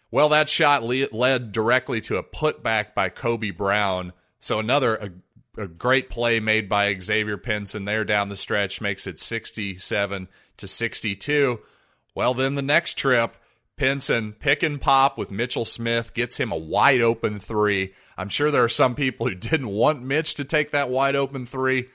Well, 0.09 0.29
that 0.29 0.49
shot 0.49 0.83
le- 0.83 1.07
led 1.11 1.51
directly 1.51 2.01
to 2.01 2.17
a 2.17 2.23
putback 2.23 2.93
by 2.93 3.09
Kobe 3.09 3.51
Brown. 3.51 4.13
So 4.39 4.59
another 4.59 4.95
a, 4.95 5.61
a 5.61 5.67
great 5.67 6.09
play 6.09 6.39
made 6.39 6.67
by 6.67 6.97
Xavier 6.99 7.37
Pinson 7.37 7.85
there 7.85 8.03
down 8.03 8.29
the 8.29 8.35
stretch 8.35 8.81
makes 8.81 9.05
it 9.05 9.19
67 9.19 10.27
to 10.57 10.67
62. 10.67 11.59
Well, 12.13 12.33
then 12.33 12.55
the 12.55 12.61
next 12.61 12.97
trip, 12.97 13.37
Pinson 13.77 14.33
pick 14.33 14.63
and 14.63 14.81
pop 14.81 15.17
with 15.17 15.31
Mitchell 15.31 15.63
Smith 15.63 16.13
gets 16.13 16.37
him 16.37 16.51
a 16.51 16.57
wide 16.57 17.01
open 17.01 17.39
three. 17.39 17.93
I'm 18.17 18.29
sure 18.29 18.51
there 18.51 18.63
are 18.63 18.69
some 18.69 18.95
people 18.95 19.27
who 19.27 19.35
didn't 19.35 19.69
want 19.69 20.01
Mitch 20.01 20.33
to 20.35 20.43
take 20.43 20.71
that 20.71 20.89
wide 20.89 21.15
open 21.15 21.45
three, 21.45 21.87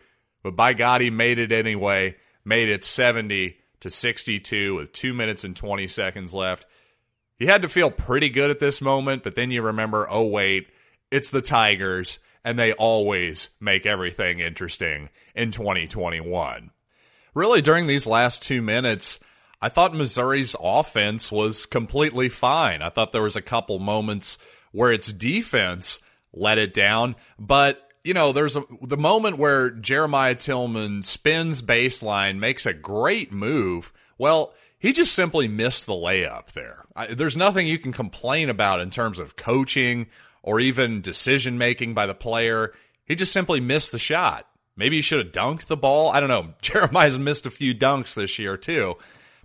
but 0.43 0.57
by 0.57 0.73
God, 0.73 1.01
he 1.01 1.11
made 1.11 1.39
it 1.39 1.53
anyway 1.53 2.15
made 2.47 2.69
it 2.69 2.85
70 2.85 3.59
to 3.81 3.91
62 3.91 4.77
with 4.77 4.93
2 4.93 5.13
minutes 5.13 5.45
and 5.45 5.55
20 5.55 5.87
seconds 5.89 6.33
left. 6.33 6.67
He 7.37 7.47
had 7.47 7.63
to 7.63 7.69
feel 7.69 7.91
pretty 7.91 8.31
good 8.31 8.51
at 8.51 8.61
this 8.61 8.81
moment, 8.81 9.23
but 9.23 9.35
then 9.35 9.51
you 9.51 9.61
remember, 9.61 10.07
oh, 10.09 10.27
wait, 10.27 10.69
it's 11.11 11.29
the 11.29 11.43
Tigers, 11.43 12.19
and 12.45 12.59
they 12.59 12.73
always 12.73 13.51
make 13.61 13.85
everything 13.85 14.41
interesting 14.41 15.11
in 15.35 15.51
2021. 15.51 16.71
Really, 17.35 17.61
during 17.61 17.87
these 17.87 18.07
last 18.07 18.43
two 18.43 18.63
minutes, 18.63 19.21
I 19.61 19.69
thought 19.69 19.95
Missouri's 19.95 20.57
offense 20.59 21.31
was 21.31 21.67
completely 21.67 22.29
fine. 22.29 22.81
I 22.81 22.89
thought 22.89 23.13
there 23.13 23.23
was 23.23 23.37
a 23.37 23.43
couple 23.43 23.79
moments 23.79 24.39
where 24.73 24.93
its 24.93 25.13
defense 25.13 25.99
let 26.33 26.59
it 26.59 26.73
down, 26.73 27.17
but 27.39 27.86
you 28.07 28.15
know, 28.15 28.31
there's 28.31 28.57
a, 28.57 28.63
the 28.81 28.97
moment 28.97 29.37
where 29.37 29.71
Jeremiah 29.71 30.37
Tilmon 30.37 31.05
spins 31.05 31.61
baseline, 31.61 32.39
makes 32.39 32.65
a 32.65 32.73
great 32.73 33.33
move. 33.33 33.93
Well, 34.17 34.55
he 34.79 34.93
just 34.93 35.13
simply 35.13 35.49
missed 35.49 35.87
the 35.87 35.93
layup 35.93 36.53
there. 36.53 36.85
I, 36.95 37.15
there's 37.15 37.37
nothing 37.37 37.67
you 37.67 37.79
can 37.79 37.93
complain 37.93 38.49
about 38.49 38.81
in 38.81 38.91
terms 38.91 39.19
of 39.19 39.35
coaching 39.35 40.07
or 40.43 40.61
even 40.61 41.01
decision 41.01 41.59
making 41.59 41.95
by 41.95 42.07
the 42.07 42.15
player. 42.15 42.73
He 43.05 43.17
just 43.17 43.33
simply 43.33 43.59
missed 43.59 43.91
the 43.91 43.99
shot. 43.99 44.47
Maybe 44.77 44.97
he 44.97 45.03
should 45.03 45.25
have 45.25 45.35
dunked 45.35 45.67
the 45.67 45.77
ball. 45.77 46.11
I 46.11 46.21
don't 46.21 46.29
know. 46.29 46.55
Jeremiah's 46.63 47.19
missed 47.19 47.47
a 47.47 47.51
few 47.51 47.75
dunks 47.75 48.15
this 48.15 48.39
year, 48.39 48.57
too. 48.57 48.97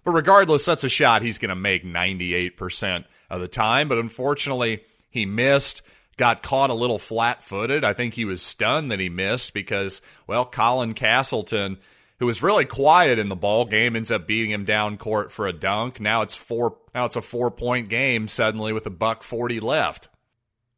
But 0.04 0.12
regardless, 0.12 0.66
that's 0.66 0.84
a 0.84 0.90
shot 0.90 1.24
he's 1.24 1.40
going 1.40 1.50
to 1.50 1.56
make 1.56 1.84
98% 1.84 3.06
of 3.32 3.42
the 3.42 3.48
time. 3.48 3.88
But 3.88 3.98
unfortunately, 3.98 4.84
he 5.10 5.26
missed 5.26 5.82
got 6.22 6.44
caught 6.44 6.70
a 6.70 6.76
little 6.76 7.00
flat 7.00 7.42
footed. 7.42 7.84
I 7.84 7.94
think 7.94 8.14
he 8.14 8.26
was 8.26 8.44
stunned 8.44 8.92
that 8.92 9.00
he 9.00 9.10
missed 9.10 9.56
because, 9.56 10.02
well, 10.28 10.46
Colin 10.46 10.94
Castleton, 10.94 11.80
who 12.20 12.28
was 12.28 12.44
really 12.44 12.66
quiet 12.66 13.18
in 13.18 13.28
the 13.28 13.36
ball 13.36 13.66
game, 13.66 13.96
ends 13.96 14.12
up 14.12 14.28
beating 14.28 14.52
him 14.52 14.64
down 14.64 15.00
court 15.00 15.32
for 15.32 15.48
a 15.48 15.52
dunk. 15.52 16.00
Now 16.00 16.22
it's 16.22 16.36
four 16.36 16.78
now 16.94 17.06
it's 17.06 17.16
a 17.16 17.24
four 17.24 17.50
point 17.50 17.90
game 17.90 18.28
suddenly 18.28 18.72
with 18.72 18.86
a 18.86 18.92
buck 18.92 19.24
forty 19.24 19.60
left. 19.60 20.10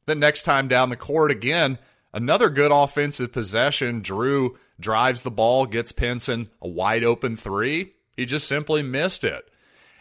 Then 0.05 0.19
next 0.19 0.43
time 0.43 0.69
down 0.69 0.89
the 0.89 0.95
court 0.95 1.29
again, 1.29 1.77
another 2.13 2.49
good 2.49 2.71
offensive 2.71 3.33
possession. 3.33 4.01
Dru 4.01 4.57
drives 4.79 5.23
the 5.23 5.29
ball, 5.29 5.65
gets 5.65 5.91
Pinson 5.91 6.51
a 6.61 6.69
wide 6.69 7.03
open 7.03 7.35
three. 7.35 7.95
He 8.15 8.25
just 8.25 8.47
simply 8.47 8.81
missed 8.81 9.25
it. 9.25 9.43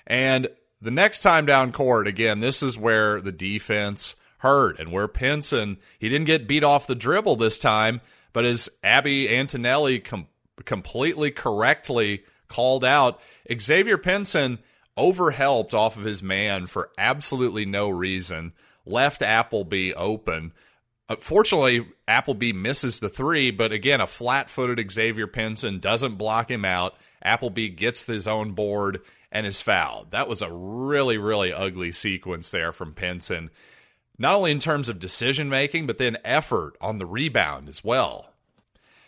And 0.06 0.46
the 0.80 0.92
next 0.92 1.20
time 1.20 1.46
down 1.46 1.72
court, 1.72 2.06
again, 2.06 2.38
this 2.38 2.62
is 2.62 2.78
where 2.78 3.20
the 3.20 3.32
defense 3.32 4.14
hurt 4.42 4.78
and 4.78 4.92
where 4.92 5.08
Pinson, 5.08 5.78
he 5.98 6.08
didn't 6.08 6.26
get 6.26 6.46
beat 6.46 6.64
off 6.64 6.86
the 6.86 6.94
dribble 6.94 7.36
this 7.36 7.58
time, 7.58 8.00
but 8.32 8.44
as 8.44 8.68
Abby 8.82 9.34
Antonelli 9.34 10.00
com- 10.00 10.26
completely 10.64 11.30
correctly 11.30 12.24
called 12.48 12.84
out, 12.84 13.20
Xavier 13.58 13.98
Pinson 13.98 14.58
overhelped 14.96 15.74
off 15.74 15.96
of 15.96 16.04
his 16.04 16.22
man 16.22 16.66
for 16.66 16.90
absolutely 16.98 17.64
no 17.64 17.88
reason, 17.88 18.52
left 18.84 19.22
Appleby 19.22 19.94
open. 19.94 20.52
Uh, 21.08 21.16
fortunately, 21.16 21.86
Appleby 22.06 22.52
misses 22.52 23.00
the 23.00 23.08
three, 23.08 23.50
but 23.50 23.72
again, 23.72 24.00
a 24.00 24.06
flat 24.06 24.50
footed 24.50 24.90
Xavier 24.90 25.26
Pinson 25.26 25.78
doesn't 25.78 26.16
block 26.16 26.50
him 26.50 26.64
out. 26.64 26.96
Appleby 27.22 27.68
gets 27.68 28.04
his 28.04 28.26
own 28.26 28.52
board 28.52 29.00
and 29.30 29.46
is 29.46 29.62
fouled. 29.62 30.10
That 30.10 30.28
was 30.28 30.42
a 30.42 30.52
really, 30.52 31.16
really 31.16 31.52
ugly 31.52 31.92
sequence 31.92 32.50
there 32.50 32.72
from 32.72 32.92
Pinson, 32.92 33.50
not 34.18 34.34
only 34.34 34.50
in 34.50 34.58
terms 34.58 34.88
of 34.88 34.98
decision 34.98 35.48
making, 35.48 35.86
but 35.86 35.98
then 35.98 36.18
effort 36.24 36.76
on 36.80 36.98
the 36.98 37.06
rebound 37.06 37.68
as 37.68 37.82
well. 37.82 38.32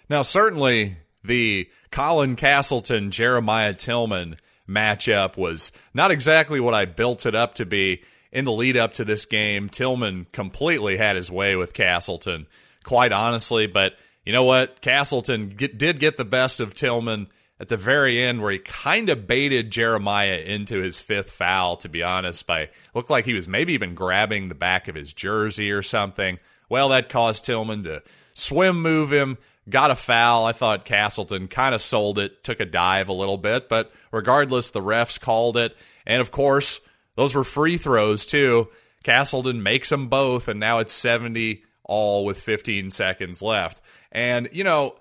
Now, 0.08 0.22
certainly 0.22 0.96
the 1.22 1.68
Colin 1.90 2.36
Castleton 2.36 3.10
Jeremiah 3.10 3.74
Tilmon 3.74 4.38
matchup 4.68 5.36
was 5.36 5.72
not 5.92 6.10
exactly 6.10 6.60
what 6.60 6.74
I 6.74 6.84
built 6.84 7.26
it 7.26 7.34
up 7.34 7.54
to 7.54 7.66
be 7.66 8.02
in 8.32 8.44
the 8.44 8.52
lead 8.52 8.76
up 8.76 8.92
to 8.94 9.04
this 9.04 9.26
game. 9.26 9.68
Tilmon 9.68 10.30
completely 10.32 10.96
had 10.96 11.16
his 11.16 11.30
way 11.30 11.56
with 11.56 11.72
Castleton, 11.72 12.46
quite 12.82 13.12
honestly. 13.12 13.66
But 13.66 13.94
you 14.24 14.32
know 14.32 14.44
what? 14.44 14.80
Castleton 14.80 15.48
get, 15.48 15.78
did 15.78 16.00
get 16.00 16.16
the 16.16 16.24
best 16.24 16.60
of 16.60 16.74
Tilmon 16.74 17.28
at 17.60 17.68
the 17.68 17.76
very 17.76 18.22
end, 18.22 18.42
where 18.42 18.52
he 18.52 18.58
kind 18.58 19.08
of 19.08 19.26
baited 19.26 19.70
Jeremiah 19.70 20.42
into 20.44 20.82
his 20.82 21.00
fifth 21.00 21.30
foul. 21.30 21.76
To 21.78 21.88
be 21.88 22.02
honest, 22.02 22.46
by 22.46 22.70
looked 22.94 23.10
like 23.10 23.24
he 23.24 23.34
was 23.34 23.48
maybe 23.48 23.72
even 23.72 23.94
grabbing 23.94 24.48
the 24.48 24.54
back 24.54 24.88
of 24.88 24.94
his 24.94 25.12
jersey 25.12 25.70
or 25.70 25.82
something. 25.82 26.38
Well, 26.68 26.88
that 26.90 27.08
caused 27.08 27.44
Tilmon 27.44 27.84
to 27.84 28.02
swim 28.34 28.82
move 28.82 29.12
him, 29.12 29.38
got 29.68 29.90
a 29.90 29.94
foul. 29.94 30.46
I 30.46 30.52
thought 30.52 30.84
Castleton 30.84 31.48
kind 31.48 31.74
of 31.74 31.80
sold 31.80 32.18
it, 32.18 32.42
took 32.42 32.60
a 32.60 32.64
dive 32.64 33.08
a 33.08 33.12
little 33.12 33.38
bit, 33.38 33.68
but 33.68 33.92
regardless, 34.10 34.70
the 34.70 34.80
refs 34.80 35.20
called 35.20 35.56
it. 35.56 35.76
And 36.06 36.20
of 36.20 36.30
course, 36.30 36.80
those 37.16 37.34
were 37.34 37.44
free 37.44 37.76
throws 37.76 38.26
too. 38.26 38.68
Castleton 39.04 39.62
makes 39.62 39.90
them 39.90 40.08
both, 40.08 40.48
and 40.48 40.58
now 40.58 40.78
it's 40.78 40.92
70 40.92 41.62
all 41.84 42.24
with 42.24 42.40
15 42.40 42.90
seconds 42.90 43.42
left. 43.42 43.80
And, 44.10 44.48
you 44.52 44.64
know, 44.64 44.96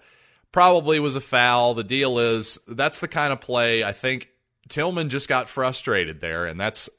probably 0.54 1.02
was 1.02 1.16
a 1.18 1.22
foul. 1.22 1.74
The 1.74 1.84
deal 1.84 2.20
is 2.20 2.58
that's 2.66 3.02
the 3.02 3.10
kind 3.10 3.34
of 3.34 3.42
play 3.42 3.84
I 3.84 3.92
think 3.92 4.30
Tilmon 4.70 5.10
just 5.10 5.28
got 5.28 5.50
frustrated 5.50 6.22
there, 6.22 6.46
and 6.46 6.58
that's 6.58 6.90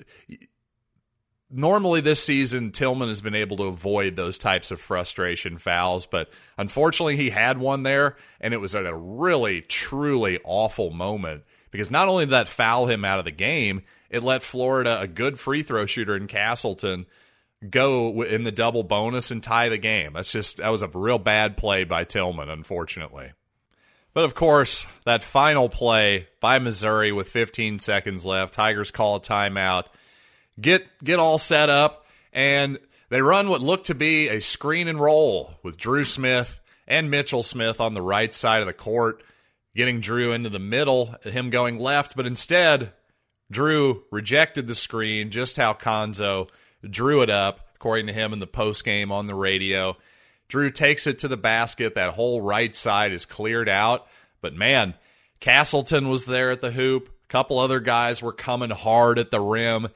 normally 1.51 2.03
this 2.03 2.23
season 2.23 2.73
Tilmon 2.73 3.09
has 3.09 3.23
been 3.23 3.35
able 3.35 3.57
to 3.59 3.65
avoid 3.65 4.17
those 4.17 4.37
types 4.37 4.71
of 4.71 4.81
frustration 4.81 5.57
fouls, 5.57 6.05
but 6.05 6.29
unfortunately 6.59 7.17
he 7.17 7.31
had 7.31 7.57
one 7.57 7.85
there, 7.85 8.17
and 8.41 8.53
it 8.53 8.61
was 8.61 8.75
at 8.75 8.85
a 8.85 8.95
really 8.95 9.63
truly 9.63 10.39
awful 10.45 10.91
moment 10.91 11.45
because 11.71 11.91
not 11.91 12.09
only 12.09 12.27
did 12.27 12.33
that 12.33 12.49
foul 12.49 12.87
him 12.87 13.05
out 13.05 13.19
of 13.19 13.25
the 13.25 13.31
game, 13.31 13.83
it 14.11 14.23
let 14.23 14.43
Florida, 14.43 15.01
a 15.01 15.09
good 15.09 15.41
free 15.41 15.63
throw 15.63 15.87
shooter 15.87 16.17
in 16.17 16.27
Castleton, 16.27 17.07
go 17.69 18.23
in 18.23 18.45
the 18.45 18.53
double 18.53 18.83
bonus 18.83 19.31
and 19.31 19.43
tie 19.43 19.69
the 19.71 19.79
game. 19.79 20.13
That's 20.13 20.31
just 20.31 20.59
that 20.59 20.69
was 20.69 20.83
a 20.83 20.89
real 20.89 21.19
bad 21.19 21.57
play 21.57 21.85
by 21.85 22.05
Tilmon, 22.05 22.51
unfortunately. 22.51 23.33
But 24.15 24.25
of 24.25 24.35
course, 24.35 24.87
that 25.05 25.23
final 25.23 25.69
play 25.69 26.29
by 26.41 26.59
Missouri 26.61 27.13
with 27.13 27.29
15 27.29 27.81
seconds 27.81 28.25
left, 28.25 28.55
Tigers 28.55 28.91
call 28.91 29.17
a 29.17 29.21
timeout 29.21 29.87
get 30.61 30.87
get 31.03 31.19
all 31.19 31.39
set 31.39 31.71
up, 31.71 32.07
and 32.33 32.79
they 33.09 33.21
run 33.21 33.49
what 33.49 33.61
looked 33.61 33.87
to 33.87 33.95
be 33.95 34.29
a 34.29 34.41
screen 34.41 34.89
and 34.89 35.01
roll 35.01 35.55
with 35.63 35.77
Dru 35.77 36.05
Smith 36.05 36.61
and 36.87 37.11
Mitchell 37.11 37.43
Smith 37.43 37.81
on 37.81 37.95
the 37.95 38.03
right 38.03 38.33
side 38.33 38.61
of 38.61 38.67
the 38.67 38.73
court, 38.73 39.23
getting 39.75 40.01
Dru 40.01 40.33
into 40.33 40.51
the 40.51 40.59
middle, 40.59 41.17
him 41.23 41.51
going 41.51 41.79
left, 41.79 42.17
but 42.17 42.27
instead 42.27 42.93
Dru 43.51 44.05
rejected 44.11 44.67
the 44.67 44.75
screen, 44.75 45.31
just 45.31 45.57
how 45.57 45.73
Cuonzo 45.73 46.49
drew 46.89 47.23
it 47.23 47.31
up, 47.31 47.69
according 47.75 48.07
to 48.07 48.13
him 48.13 48.33
in 48.33 48.39
the 48.39 48.47
post 48.47 48.85
game 48.85 49.13
on 49.13 49.27
the 49.27 49.35
radio. 49.35 49.97
Dru 50.49 50.71
takes 50.71 51.07
it 51.07 51.19
to 51.21 51.29
the 51.29 51.37
basket. 51.37 51.95
That 51.95 52.15
whole 52.15 52.41
right 52.41 52.75
side 52.75 53.13
is 53.13 53.27
cleared 53.27 53.69
out. 53.69 54.07
But 54.41 54.55
man, 54.55 54.95
Castleton 55.41 56.09
was 56.09 56.27
there 56.27 56.51
at 56.51 56.61
the 56.61 56.71
hoop. 56.71 57.09
A 57.09 57.29
couple 57.29 57.59
other 57.59 57.81
guys 57.81 58.23
were 58.23 58.33
coming 58.33 58.71
hard 58.71 59.19
at 59.19 59.31
the 59.31 59.41
rim. 59.41 59.89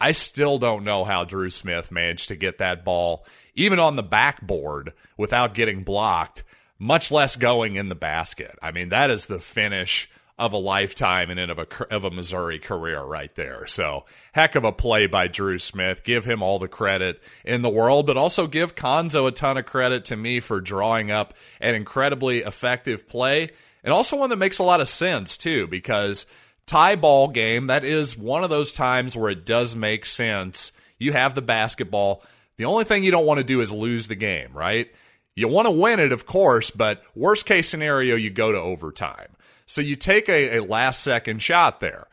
I 0.00 0.12
still 0.12 0.58
don't 0.58 0.84
know 0.84 1.04
how 1.04 1.24
Dru 1.24 1.50
Smith 1.50 1.90
managed 1.90 2.28
to 2.28 2.36
get 2.36 2.58
that 2.58 2.84
ball, 2.84 3.26
even 3.54 3.78
on 3.78 3.96
the 3.96 4.02
backboard, 4.02 4.92
without 5.16 5.54
getting 5.54 5.84
blocked, 5.84 6.44
much 6.78 7.10
less 7.10 7.36
going 7.36 7.76
in 7.76 7.88
the 7.88 7.94
basket. 7.94 8.58
I 8.60 8.72
mean, 8.72 8.90
that 8.90 9.10
is 9.10 9.26
the 9.26 9.40
finish 9.40 10.10
of 10.38 10.52
a 10.52 10.58
lifetime 10.58 11.30
and 11.30 11.50
of 11.50 11.58
a 11.58 11.66
of 11.90 12.04
a 12.04 12.10
Missouri 12.10 12.58
career 12.58 13.02
right 13.02 13.34
there. 13.34 13.66
So 13.66 14.04
heck 14.32 14.54
of 14.54 14.64
a 14.64 14.72
play 14.72 15.06
by 15.06 15.28
Dru 15.28 15.58
Smith. 15.58 16.04
Give 16.04 16.24
him 16.24 16.42
all 16.42 16.58
the 16.58 16.68
credit 16.68 17.22
in 17.44 17.62
the 17.62 17.70
world, 17.70 18.06
but 18.06 18.16
also 18.16 18.46
give 18.46 18.74
Cuonzo 18.74 19.26
a 19.26 19.32
ton 19.32 19.56
of 19.56 19.66
credit 19.66 20.04
to 20.06 20.16
me 20.16 20.40
for 20.40 20.60
drawing 20.60 21.10
up 21.10 21.34
an 21.60 21.74
incredibly 21.74 22.40
effective 22.40 23.08
play 23.08 23.50
and 23.86 23.92
also 23.92 24.16
one 24.16 24.30
that 24.30 24.36
makes 24.36 24.58
a 24.58 24.64
lot 24.64 24.80
of 24.80 24.88
sense 24.88 25.36
too 25.36 25.68
because 25.68 26.26
tie 26.66 26.96
ball 26.96 27.28
game, 27.28 27.66
that 27.66 27.84
is 27.84 28.18
one 28.18 28.42
of 28.42 28.50
those 28.50 28.72
times 28.72 29.16
where 29.16 29.30
it 29.30 29.46
does 29.46 29.76
make 29.76 30.04
sense. 30.04 30.72
You 30.98 31.12
have 31.12 31.36
the 31.36 31.42
basketball. 31.42 32.24
The 32.56 32.64
only 32.64 32.82
thing 32.82 33.04
you 33.04 33.12
don't 33.12 33.26
want 33.26 33.38
to 33.38 33.44
do 33.44 33.60
is 33.60 33.70
lose 33.70 34.08
the 34.08 34.16
game, 34.16 34.52
right? 34.52 34.92
You 35.36 35.46
want 35.46 35.66
to 35.66 35.70
win 35.70 36.00
it, 36.00 36.10
of 36.10 36.26
course, 36.26 36.72
but 36.72 37.02
worst 37.14 37.46
case 37.46 37.68
scenario, 37.68 38.16
you 38.16 38.30
go 38.30 38.50
to 38.50 38.58
overtime. 38.58 39.35
So 39.66 39.80
you 39.80 39.96
take 39.96 40.28
a, 40.28 40.58
a 40.58 40.62
last 40.62 41.02
second 41.02 41.42
shot 41.42 41.80
there. 41.80 42.06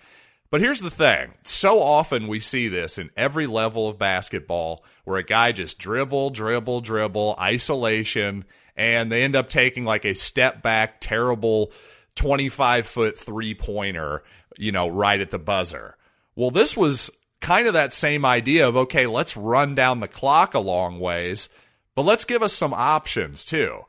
But 0.50 0.62
here's 0.62 0.82
the 0.82 0.92
thing 0.92 1.34
so 1.42 1.82
often 1.82 2.28
we 2.28 2.40
see 2.40 2.68
this 2.68 2.98
in 2.98 3.10
every 3.18 3.48
level 3.48 3.88
of 3.88 3.98
basketball 3.98 4.84
where 5.04 5.18
a 5.18 5.24
guy 5.24 5.52
just 5.52 5.80
dribble, 5.80 6.32
dribble, 6.32 6.82
dribble, 6.82 7.36
isolation, 7.40 8.46
and 8.76 9.12
they 9.12 9.24
end 9.24 9.36
up 9.36 9.50
taking 9.50 9.84
like 9.86 10.06
a 10.06 10.14
step 10.14 10.62
back, 10.62 11.02
terrible 11.02 11.72
25 12.16 12.86
foot 12.86 13.18
three 13.18 13.56
pointer 13.56 14.24
you 14.58 14.72
know, 14.72 14.88
right 14.88 15.20
at 15.20 15.32
the 15.32 15.40
buzzer. 15.40 15.98
Well, 16.36 16.52
this 16.52 16.76
was 16.76 17.10
kind 17.40 17.68
of 17.68 17.74
that 17.74 17.94
same 17.94 18.26
idea 18.26 18.68
of 18.68 18.76
okay, 18.76 19.08
let's 19.08 19.38
run 19.38 19.76
down 19.76 20.00
the 20.00 20.08
clock 20.08 20.54
a 20.54 20.60
long 20.60 21.00
ways, 21.00 21.50
but 21.96 22.06
let's 22.06 22.26
give 22.26 22.42
us 22.42 22.54
some 22.54 22.74
options 22.74 23.46
too. 23.46 23.82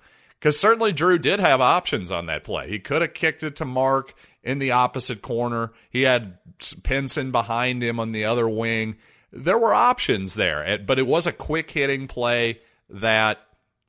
Because 0.45 0.61
certainly 0.61 0.93
Dru 0.93 1.17
did 1.17 1.41
have 1.41 1.63
options 1.63 2.13
on 2.13 2.27
that 2.27 2.45
play. 2.45 2.69
He 2.69 2.79
could 2.79 3.01
have 3.01 3.15
kicked 3.15 3.43
it 3.43 3.57
to 3.57 3.65
Mark 3.65 4.15
in 4.43 4.59
the 4.59 4.73
opposite 4.73 5.23
corner. 5.23 5.73
He 5.89 6.03
had 6.03 6.37
Pinson 6.83 7.31
behind 7.31 7.83
him 7.83 7.99
on 7.99 8.13
the 8.13 8.27
other 8.27 8.47
wing. 8.47 8.97
There 9.33 9.57
were 9.57 9.73
options 9.73 10.35
there, 10.35 10.79
but 10.85 10.99
it 10.99 11.07
was 11.07 11.27
a 11.27 11.33
quick 11.33 11.71
hitting 11.71 12.09
play 12.09 12.61
that 12.91 13.39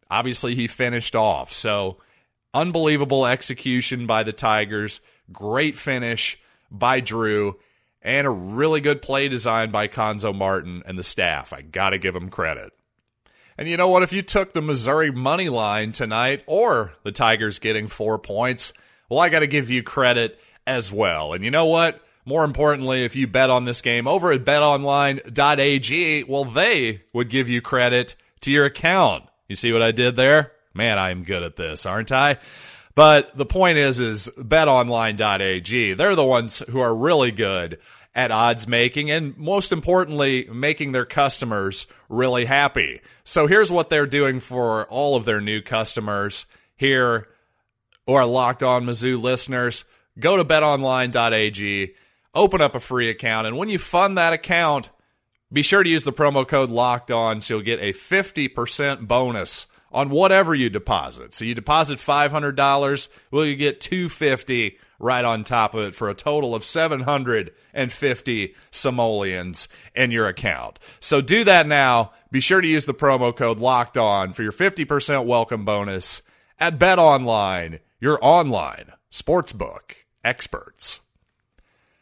obviously 0.10 0.56
he 0.56 0.68
finished 0.68 1.14
off. 1.14 1.52
So 1.52 1.98
unbelievable 2.54 3.26
execution 3.26 4.08
by 4.08 4.24
the 4.24 4.32
Tigers. 4.32 5.02
Great 5.34 5.78
finish 5.78 6.40
by 6.72 7.02
Dru, 7.02 7.60
and 8.02 8.26
a 8.26 8.30
really 8.30 8.80
good 8.80 9.02
play 9.02 9.28
design 9.28 9.72
by 9.72 9.90
Cuonzo 9.90 10.34
Martin 10.34 10.84
and 10.86 10.98
the 10.98 11.04
staff. 11.04 11.52
I 11.52 11.64
got 11.64 11.90
to 11.90 11.98
give 11.98 12.16
him 12.16 12.30
credit. 12.30 12.72
And 13.58 13.68
you 13.70 13.78
know 13.78 13.88
what? 13.88 14.04
If 14.04 14.12
you 14.12 14.22
took 14.22 14.54
the 14.54 14.62
Missouri 14.62 15.12
money 15.12 15.50
line 15.50 15.92
tonight 15.92 16.44
or 16.46 16.94
the 17.04 17.12
Tigers 17.12 17.60
getting 17.60 17.88
four 17.88 18.20
points, 18.20 18.74
well, 19.10 19.20
I 19.20 19.30
got 19.30 19.40
to 19.40 19.48
give 19.48 19.70
you 19.70 19.82
credit 19.82 20.40
as 20.68 20.92
well. 20.92 21.34
And 21.34 21.44
you 21.44 21.52
know 21.52 21.66
what? 21.66 22.02
More 22.26 22.44
importantly, 22.44 23.06
if 23.06 23.16
you 23.16 23.28
bet 23.28 23.50
on 23.50 23.66
this 23.66 23.82
game 23.82 24.08
over 24.08 24.32
at 24.32 24.44
betonline.ag, 24.44 26.24
well, 26.24 26.46
they 26.46 27.04
would 27.14 27.30
give 27.30 27.48
you 27.48 27.62
credit 27.62 28.16
to 28.42 28.52
your 28.52 28.66
account. 28.66 29.26
You 29.48 29.56
see 29.56 29.72
what 29.72 29.84
I 29.84 29.92
did 29.92 30.16
there? 30.16 30.52
Man, 30.74 30.98
I 30.98 31.12
am 31.12 31.24
good 31.24 31.44
at 31.44 31.56
this, 31.56 31.86
aren't 31.86 32.12
I? 32.12 32.38
But 32.96 33.38
the 33.38 33.46
point 33.46 33.78
is, 33.78 34.00
is 34.00 34.30
betonline.ag. 34.38 35.94
They're 35.94 36.16
the 36.16 36.26
ones 36.26 36.60
who 36.70 36.80
are 36.80 36.96
really 36.96 37.32
good 37.32 37.80
at 38.16 38.32
odds 38.32 38.68
making 38.68 39.12
and 39.12 39.38
most 39.38 39.74
importantly, 39.74 40.48
making 40.52 40.94
their 40.94 41.06
customers 41.06 41.86
really 42.08 42.46
happy. 42.46 43.02
So 43.26 43.46
here's 43.46 43.72
what 43.72 43.90
they're 43.90 44.08
doing 44.08 44.40
for 44.40 44.86
all 44.88 45.18
of 45.18 45.26
their 45.26 45.42
new 45.42 45.62
customers 45.62 46.46
here 46.78 47.28
or 48.08 48.26
locked 48.26 48.64
on 48.64 48.86
Mizzou 48.86 49.22
listeners. 49.22 49.84
Go 50.18 50.38
to 50.38 50.46
betonline.ag, 50.46 51.94
open 52.34 52.62
up 52.62 52.74
a 52.74 52.80
free 52.80 53.10
account, 53.10 53.48
and 53.48 53.58
when 53.58 53.68
you 53.68 53.78
fund 53.78 54.18
that 54.18 54.32
account, 54.32 54.90
be 55.52 55.62
sure 55.62 55.84
to 55.84 55.90
use 55.90 56.06
the 56.06 56.14
promo 56.14 56.48
code 56.48 56.70
locked 56.72 57.12
on 57.12 57.42
so 57.42 57.56
you'll 57.56 57.64
get 57.64 57.80
a 57.80 57.92
50% 57.92 59.08
bonus 59.08 59.68
on 59.96 60.10
whatever 60.10 60.54
you 60.54 60.70
deposit. 60.70 61.34
So 61.34 61.46
you 61.46 61.56
deposit 61.56 62.00
$500, 62.00 63.08
well 63.32 63.46
you 63.46 63.56
get 63.56 63.80
250 63.80 64.78
right 65.00 65.24
on 65.24 65.46
top 65.46 65.74
of 65.74 65.86
it 65.86 65.96
for 65.96 66.10
a 66.10 66.14
total 66.14 66.54
of 66.54 66.66
750 66.66 68.56
simoleons 68.72 69.68
in 69.96 70.12
your 70.12 70.28
account. 70.28 70.80
So 71.00 71.22
do 71.22 71.46
that 71.46 71.66
now. 71.66 72.12
Be 72.30 72.42
sure 72.42 72.60
to 72.60 72.68
use 72.68 72.86
the 72.86 72.94
promo 72.94 73.34
code 73.34 73.60
locked 73.60 73.98
on 73.98 74.34
for 74.34 74.44
your 74.44 74.52
50% 74.52 75.26
welcome 75.26 75.64
bonus 75.64 76.22
at 76.60 76.78
Bet 76.78 77.00
Online, 77.00 77.80
your 78.02 78.20
online 78.22 78.92
sportsbook 79.10 80.04
experts. 80.26 81.00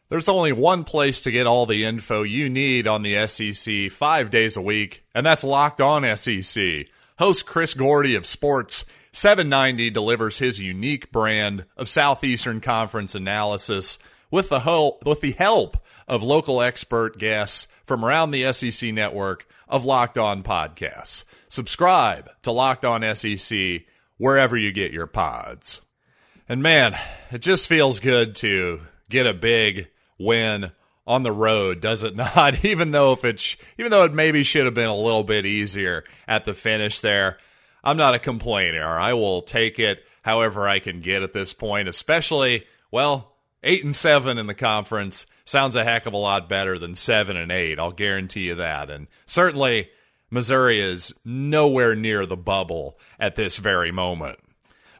There's 0.10 0.30
only 0.30 0.52
one 0.52 0.84
place 0.84 1.22
to 1.22 1.32
get 1.32 1.48
all 1.48 1.68
the 1.68 1.86
info 1.86 2.24
you 2.24 2.50
need 2.50 2.88
on 2.88 3.04
the 3.04 3.28
SEC 3.28 3.92
five 3.92 4.32
days 4.32 4.58
a 4.58 4.62
week, 4.62 5.06
and 5.14 5.24
that's 5.24 5.44
Locked 5.44 5.82
On 5.82 6.18
SEC. 6.18 6.88
Host 7.20 7.46
Chris 7.46 7.74
Gordy 7.74 8.15
of 8.15 8.25
Sports 8.25 8.86
790 9.12 9.91
delivers 9.91 10.39
his 10.39 10.60
unique 10.60 11.12
brand 11.12 11.65
of 11.77 11.88
Southeastern 11.88 12.60
Conference 12.62 13.13
analysis 13.13 14.00
with 14.32 14.50
the 14.50 14.62
help, 14.62 15.05
with 15.05 15.22
the 15.22 15.32
help 15.32 15.77
of 16.08 16.24
local 16.24 16.62
expert 16.62 17.20
guests 17.20 17.67
from 17.86 18.03
around 18.03 18.32
the 18.32 18.51
SEC 18.51 18.91
network 18.93 19.48
of 19.67 19.86
Locked 19.86 20.17
On 20.17 20.41
podcasts. 20.41 21.24
Subscribe 21.50 22.29
to 22.41 22.51
Locked 22.51 22.86
On 22.86 23.15
SEC 23.15 23.84
wherever 24.17 24.58
you 24.58 24.72
get 24.72 24.91
your 24.91 25.08
pods. 25.08 25.82
And 26.50 26.63
man, 26.63 26.98
it 27.32 27.39
just 27.39 27.67
feels 27.67 28.00
good 28.00 28.36
to 28.38 28.82
get 29.10 29.27
a 29.27 29.34
big 29.34 29.88
win 30.17 30.72
on 31.06 31.24
the 31.24 31.32
road, 31.32 31.80
does 31.82 32.04
it 32.04 32.16
not? 32.36 32.64
even 32.64 32.92
though 32.92 33.14
if 33.14 33.26
it's 33.26 33.58
even 33.78 33.92
though 33.92 34.04
it 34.04 34.14
maybe 34.14 34.44
should 34.44 34.66
have 34.66 34.74
been 34.74 34.90
a 34.90 34.96
little 34.96 35.24
bit 35.24 35.46
easier 35.46 36.04
at 36.28 36.46
the 36.46 36.54
finish 36.54 37.00
there. 37.00 37.38
I'm 37.84 37.98
not 37.98 38.16
a 38.16 38.20
complainer. 38.20 38.86
I 38.86 39.14
will 39.14 39.42
take 39.42 39.78
it 39.78 40.06
however 40.24 40.68
I 40.68 40.80
can 40.80 41.02
get 41.02 41.22
at 41.22 41.34
this 41.34 41.52
point, 41.52 41.90
especially 41.90 42.66
well, 42.92 43.34
8 43.64 43.84
and 43.84 43.96
7 43.96 44.38
in 44.38 44.48
the 44.48 44.54
conference 44.54 45.26
sounds 45.46 45.76
a 45.76 45.84
heck 45.84 46.06
of 46.06 46.14
a 46.14 46.18
lot 46.18 46.48
better 46.48 46.78
than 46.78 46.96
7 46.96 47.36
and 47.36 47.52
8. 47.52 47.80
I'll 47.80 47.92
guarantee 47.92 48.48
you 48.48 48.56
that. 48.56 48.90
And 48.90 49.08
certainly 49.26 49.90
Missouri 50.30 50.82
is 50.82 51.14
nowhere 51.26 51.96
near 51.96 52.26
the 52.26 52.38
bubble 52.38 52.98
at 53.20 53.36
this 53.36 53.58
very 53.58 53.92
moment. 53.92 54.40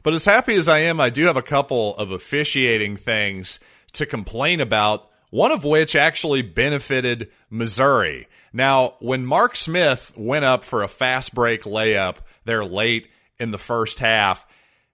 But 0.02 0.14
as 0.14 0.24
happy 0.24 0.54
as 0.54 0.68
I 0.68 0.80
am, 0.80 1.00
I 1.00 1.10
do 1.10 1.24
have 1.24 1.36
a 1.36 1.42
couple 1.42 1.96
of 1.96 2.10
officiating 2.10 2.96
things 2.96 3.58
to 3.92 4.06
complain 4.06 4.60
about 4.60 5.08
one 5.34 5.50
of 5.50 5.64
which 5.64 5.96
actually 5.96 6.42
benefited 6.42 7.28
Missouri. 7.50 8.28
Now, 8.52 8.94
when 9.00 9.26
Mark 9.26 9.56
Smith 9.56 10.12
went 10.16 10.44
up 10.44 10.64
for 10.64 10.84
a 10.84 10.88
fast 10.88 11.34
break 11.34 11.64
layup 11.64 12.18
there 12.44 12.64
late 12.64 13.08
in 13.40 13.50
the 13.50 13.58
first 13.58 13.98
half, 13.98 14.46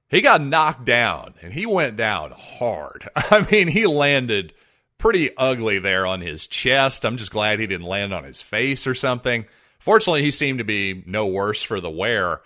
he 0.08 0.22
got 0.22 0.40
knocked 0.40 0.86
down 0.86 1.34
and 1.42 1.52
he 1.52 1.66
went 1.66 1.96
down 1.96 2.32
hard. 2.34 3.06
I 3.14 3.46
mean, 3.50 3.68
he 3.68 3.86
landed 3.86 4.54
pretty 4.96 5.36
ugly 5.36 5.78
there 5.78 6.06
on 6.06 6.22
his 6.22 6.46
chest. 6.46 7.04
I'm 7.04 7.18
just 7.18 7.32
glad 7.32 7.60
he 7.60 7.66
didn't 7.66 7.86
land 7.86 8.14
on 8.14 8.24
his 8.24 8.40
face 8.40 8.86
or 8.86 8.94
something. 8.94 9.44
Fortunately, 9.78 10.22
he 10.22 10.30
seemed 10.30 10.60
to 10.60 10.64
be 10.64 11.04
no 11.04 11.26
worse 11.26 11.62
for 11.62 11.82
the 11.82 11.90
wear, 11.90 12.40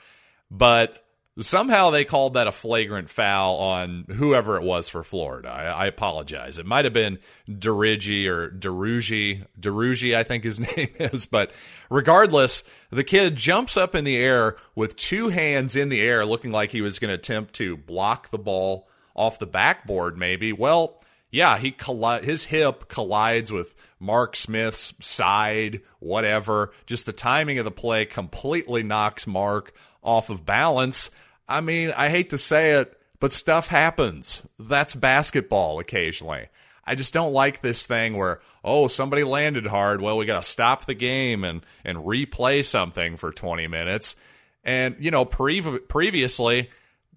but 0.50 1.03
Somehow 1.40 1.90
they 1.90 2.04
called 2.04 2.34
that 2.34 2.46
a 2.46 2.52
flagrant 2.52 3.10
foul 3.10 3.56
on 3.56 4.04
whoever 4.08 4.56
it 4.56 4.62
was 4.62 4.88
for 4.88 5.02
Florida. 5.02 5.48
I, 5.48 5.64
I 5.64 5.86
apologize. 5.86 6.58
It 6.58 6.66
might 6.66 6.84
have 6.84 6.94
been 6.94 7.18
Derigi 7.48 8.28
or 8.28 8.50
Derugi. 8.50 9.44
Derugi, 9.58 10.14
I 10.14 10.22
think 10.22 10.44
his 10.44 10.60
name 10.76 10.90
is. 11.00 11.26
But 11.26 11.50
regardless, 11.90 12.62
the 12.90 13.02
kid 13.02 13.34
jumps 13.34 13.76
up 13.76 13.96
in 13.96 14.04
the 14.04 14.16
air 14.16 14.56
with 14.76 14.94
two 14.94 15.28
hands 15.30 15.74
in 15.74 15.88
the 15.88 16.00
air, 16.00 16.24
looking 16.24 16.52
like 16.52 16.70
he 16.70 16.80
was 16.82 17.00
going 17.00 17.08
to 17.08 17.14
attempt 17.14 17.54
to 17.54 17.76
block 17.76 18.30
the 18.30 18.38
ball 18.38 18.88
off 19.16 19.40
the 19.40 19.46
backboard, 19.46 20.16
maybe. 20.16 20.52
Well, 20.52 21.00
yeah, 21.32 21.58
he 21.58 21.72
colli- 21.72 22.24
his 22.24 22.44
hip 22.44 22.86
collides 22.86 23.50
with 23.50 23.74
Mark 23.98 24.36
Smith's 24.36 24.94
side, 25.00 25.80
whatever. 25.98 26.72
Just 26.86 27.06
the 27.06 27.12
timing 27.12 27.58
of 27.58 27.64
the 27.64 27.72
play 27.72 28.04
completely 28.04 28.84
knocks 28.84 29.26
Mark 29.26 29.74
off 30.00 30.30
of 30.30 30.46
balance. 30.46 31.10
I 31.48 31.60
mean, 31.60 31.92
I 31.96 32.08
hate 32.08 32.30
to 32.30 32.38
say 32.38 32.72
it, 32.72 32.98
but 33.20 33.32
stuff 33.32 33.68
happens. 33.68 34.46
That's 34.58 34.94
basketball 34.94 35.78
occasionally. 35.78 36.48
I 36.86 36.94
just 36.94 37.14
don't 37.14 37.32
like 37.32 37.60
this 37.60 37.86
thing 37.86 38.16
where, 38.16 38.40
oh, 38.62 38.88
somebody 38.88 39.24
landed 39.24 39.66
hard. 39.66 40.00
Well, 40.00 40.16
we 40.16 40.26
got 40.26 40.42
to 40.42 40.48
stop 40.48 40.84
the 40.84 40.94
game 40.94 41.44
and, 41.44 41.64
and 41.84 41.98
replay 41.98 42.64
something 42.64 43.16
for 43.16 43.32
20 43.32 43.66
minutes. 43.68 44.16
And, 44.62 44.96
you 44.98 45.10
know, 45.10 45.24
pre- 45.24 45.60
previously, 45.60 46.70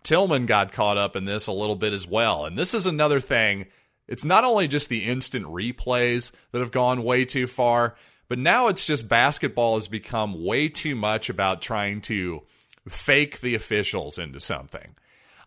Tilmon 0.04 0.46
got 0.46 0.72
caught 0.72 0.98
up 0.98 1.16
in 1.16 1.26
this 1.26 1.48
a 1.48 1.52
little 1.52 1.76
bit 1.76 1.94
as 1.94 2.08
well. 2.08 2.46
And 2.46 2.58
this 2.58 2.74
is 2.74 2.86
another 2.86 3.20
thing. 3.20 3.66
It's 4.08 4.24
not 4.24 4.46
only 4.46 4.70
just 4.70 4.88
the 4.88 5.04
instant 5.04 5.46
replays 5.46 6.32
that 6.52 6.60
have 6.60 6.72
gone 6.72 7.04
way 7.04 7.26
too 7.26 7.48
far, 7.48 7.96
but 8.30 8.40
now 8.40 8.68
it's 8.68 8.86
just 8.86 9.10
basketball 9.10 9.76
has 9.76 9.88
become 9.88 10.46
way 10.46 10.70
too 10.70 10.96
much 10.96 11.30
about 11.30 11.62
trying 11.62 12.02
to 12.02 12.44
fake 12.90 13.40
the 13.42 13.56
officials 13.56 14.18
into 14.18 14.40
something. 14.40 14.96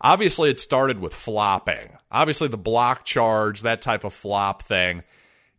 Obviously, 0.01 0.49
it 0.49 0.59
started 0.59 0.99
with 0.99 1.13
flopping. 1.13 1.97
Obviously, 2.11 2.47
the 2.47 2.57
block 2.57 3.05
charge, 3.05 3.61
that 3.61 3.81
type 3.81 4.03
of 4.03 4.13
flop 4.13 4.63
thing. 4.63 5.03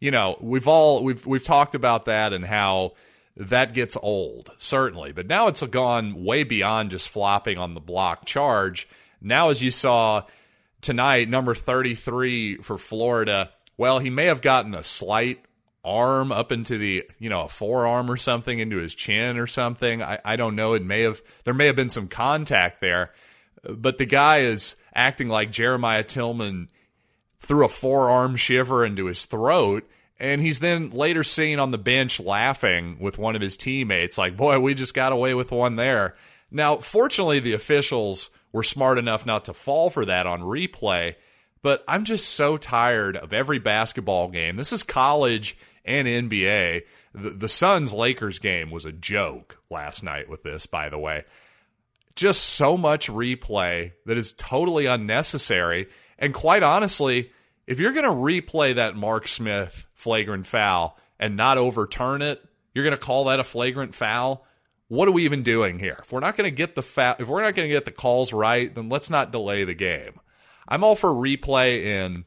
You 0.00 0.10
know, 0.10 0.36
we've 0.40 0.66
all 0.66 1.04
we've 1.04 1.24
we've 1.24 1.44
talked 1.44 1.74
about 1.74 2.06
that 2.06 2.32
and 2.32 2.44
how 2.44 2.94
that 3.36 3.72
gets 3.72 3.96
old, 4.02 4.50
certainly. 4.56 5.12
But 5.12 5.26
now 5.26 5.46
it's 5.46 5.62
gone 5.62 6.24
way 6.24 6.42
beyond 6.42 6.90
just 6.90 7.08
flopping 7.08 7.56
on 7.56 7.74
the 7.74 7.80
block 7.80 8.26
charge. 8.26 8.88
Now, 9.20 9.50
as 9.50 9.62
you 9.62 9.70
saw 9.70 10.22
tonight, 10.80 11.28
number 11.28 11.54
33 11.54 12.56
for 12.56 12.76
Florida, 12.76 13.50
well, 13.76 14.00
he 14.00 14.10
may 14.10 14.26
have 14.26 14.42
gotten 14.42 14.74
a 14.74 14.82
slight 14.82 15.44
arm 15.84 16.30
up 16.30 16.52
into 16.52 16.78
the 16.78 17.04
you 17.18 17.28
know 17.28 17.42
a 17.42 17.48
forearm 17.48 18.10
or 18.10 18.16
something 18.16 18.58
into 18.58 18.76
his 18.76 18.94
chin 18.94 19.36
or 19.36 19.46
something. 19.46 20.02
I, 20.02 20.18
I 20.24 20.36
don't 20.36 20.56
know. 20.56 20.74
It 20.74 20.84
may 20.84 21.02
have 21.02 21.22
there 21.44 21.54
may 21.54 21.66
have 21.66 21.76
been 21.76 21.90
some 21.90 22.08
contact 22.08 22.80
there, 22.80 23.12
but 23.68 23.98
the 23.98 24.06
guy 24.06 24.38
is 24.38 24.76
acting 24.94 25.28
like 25.28 25.50
Jeremiah 25.50 26.04
Tilmon 26.04 26.68
threw 27.38 27.64
a 27.64 27.68
forearm 27.68 28.36
shiver 28.36 28.84
into 28.84 29.06
his 29.06 29.24
throat. 29.26 29.88
And 30.18 30.40
he's 30.40 30.60
then 30.60 30.90
later 30.90 31.24
seen 31.24 31.58
on 31.58 31.72
the 31.72 31.78
bench 31.78 32.20
laughing 32.20 32.96
with 33.00 33.18
one 33.18 33.34
of 33.34 33.42
his 33.42 33.56
teammates, 33.56 34.16
like, 34.16 34.36
boy, 34.36 34.60
we 34.60 34.72
just 34.72 34.94
got 34.94 35.10
away 35.10 35.34
with 35.34 35.50
one 35.50 35.74
there. 35.74 36.14
Now, 36.48 36.76
fortunately, 36.76 37.40
the 37.40 37.54
officials 37.54 38.30
were 38.52 38.62
smart 38.62 38.98
enough 38.98 39.26
not 39.26 39.46
to 39.46 39.52
fall 39.52 39.90
for 39.90 40.04
that 40.04 40.28
on 40.28 40.42
replay, 40.42 41.16
but 41.60 41.82
I'm 41.88 42.04
just 42.04 42.28
so 42.28 42.56
tired 42.56 43.16
of 43.16 43.32
every 43.32 43.58
basketball 43.58 44.28
game. 44.28 44.54
This 44.54 44.72
is 44.72 44.84
college 44.84 45.56
and 45.84 46.06
NBA. 46.06 46.82
The, 47.14 47.30
the 47.30 47.48
Suns 47.48 47.92
Lakers 47.92 48.38
game 48.38 48.70
was 48.70 48.84
a 48.84 48.92
joke 48.92 49.58
last 49.70 50.02
night 50.02 50.28
with 50.28 50.42
this, 50.42 50.66
by 50.66 50.88
the 50.88 50.98
way. 50.98 51.24
Just 52.14 52.42
so 52.44 52.76
much 52.76 53.08
replay 53.08 53.92
that 54.06 54.18
is 54.18 54.32
totally 54.32 54.86
unnecessary. 54.86 55.88
And 56.18 56.34
quite 56.34 56.62
honestly, 56.62 57.30
if 57.66 57.80
you're 57.80 57.92
going 57.92 58.04
to 58.04 58.10
replay 58.10 58.74
that 58.74 58.96
Mark 58.96 59.28
Smith 59.28 59.86
flagrant 59.94 60.46
foul 60.46 60.98
and 61.18 61.36
not 61.36 61.58
overturn 61.58 62.22
it, 62.22 62.42
you're 62.74 62.84
going 62.84 62.96
to 62.96 63.00
call 63.00 63.24
that 63.24 63.40
a 63.40 63.44
flagrant 63.44 63.94
foul. 63.94 64.46
What 64.88 65.08
are 65.08 65.12
we 65.12 65.24
even 65.24 65.42
doing 65.42 65.78
here? 65.78 65.98
If 66.02 66.12
we're 66.12 66.20
not 66.20 66.36
going 66.36 66.50
to 66.50 66.54
get 66.54 66.74
the 66.74 66.82
fa- 66.82 67.16
if 67.18 67.28
we're 67.28 67.42
not 67.42 67.54
going 67.54 67.68
to 67.68 67.74
get 67.74 67.86
the 67.86 67.92
calls 67.92 68.32
right, 68.32 68.74
then 68.74 68.88
let's 68.88 69.08
not 69.08 69.32
delay 69.32 69.64
the 69.64 69.74
game. 69.74 70.20
I'm 70.68 70.84
all 70.84 70.96
for 70.96 71.10
replay 71.10 71.84
in 71.84 72.24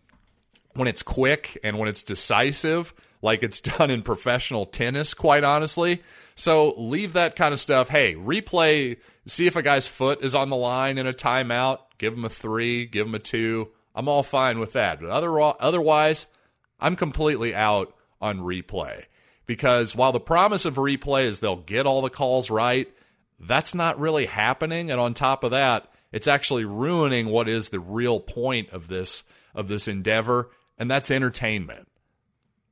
when 0.74 0.88
it's 0.88 1.04
quick 1.04 1.60
and 1.64 1.78
when 1.78 1.90
it's 1.90 2.04
decisive, 2.04 2.94
like 3.26 3.44
it's 3.44 3.60
done 3.78 3.92
in 3.92 4.04
professional 4.04 4.66
tennis, 4.66 5.14
quite 5.14 5.44
honestly. 5.44 6.02
So 6.36 6.74
leave 6.78 7.14
that 7.14 7.36
kind 7.36 7.54
of 7.54 7.60
stuff. 7.60 7.90
Hey, 7.90 8.16
replay, 8.16 8.98
see 9.28 9.48
if 9.48 9.58
a 9.58 9.62
guy's 9.62 9.88
foot 9.88 10.24
is 10.24 10.36
on 10.36 10.50
the 10.50 10.56
line 10.56 10.98
in 10.98 11.08
a 11.08 11.14
timeout, 11.14 11.80
give 11.98 12.14
him 12.14 12.24
a 12.24 12.30
three, 12.30 12.86
give 12.86 13.08
him 13.08 13.16
a 13.16 13.20
two. 13.20 13.70
I'm 13.94 14.08
all 14.08 14.24
fine 14.24 14.60
with 14.60 14.74
that. 14.74 15.02
But 15.02 15.10
other, 15.10 15.38
otherwise, 15.40 16.28
I'm 16.80 16.96
completely 16.96 17.54
out 17.54 17.94
on 18.22 18.40
replay 18.40 19.06
because 19.46 19.96
while 19.96 20.12
the 20.12 20.20
promise 20.20 20.66
of 20.66 20.76
replay 20.76 21.24
is 21.24 21.40
they'll 21.40 21.56
get 21.56 21.86
all 21.86 22.02
the 22.02 22.10
calls 22.10 22.50
right, 22.50 22.92
that's 23.40 23.76
not 23.76 24.00
really 24.00 24.26
happening. 24.26 24.92
And 24.92 25.00
on 25.00 25.14
top 25.14 25.44
of 25.44 25.52
that, 25.52 25.92
it's 26.12 26.28
actually 26.28 26.66
ruining 26.66 27.28
what 27.28 27.50
is 27.50 27.70
the 27.70 27.80
real 27.80 28.20
point 28.20 28.70
of 28.70 28.88
this 28.88 29.24
of 29.54 29.70
this 29.70 29.88
endeavor, 29.88 30.50
and 30.78 30.92
that's 30.92 31.10
entertainment. 31.10 31.88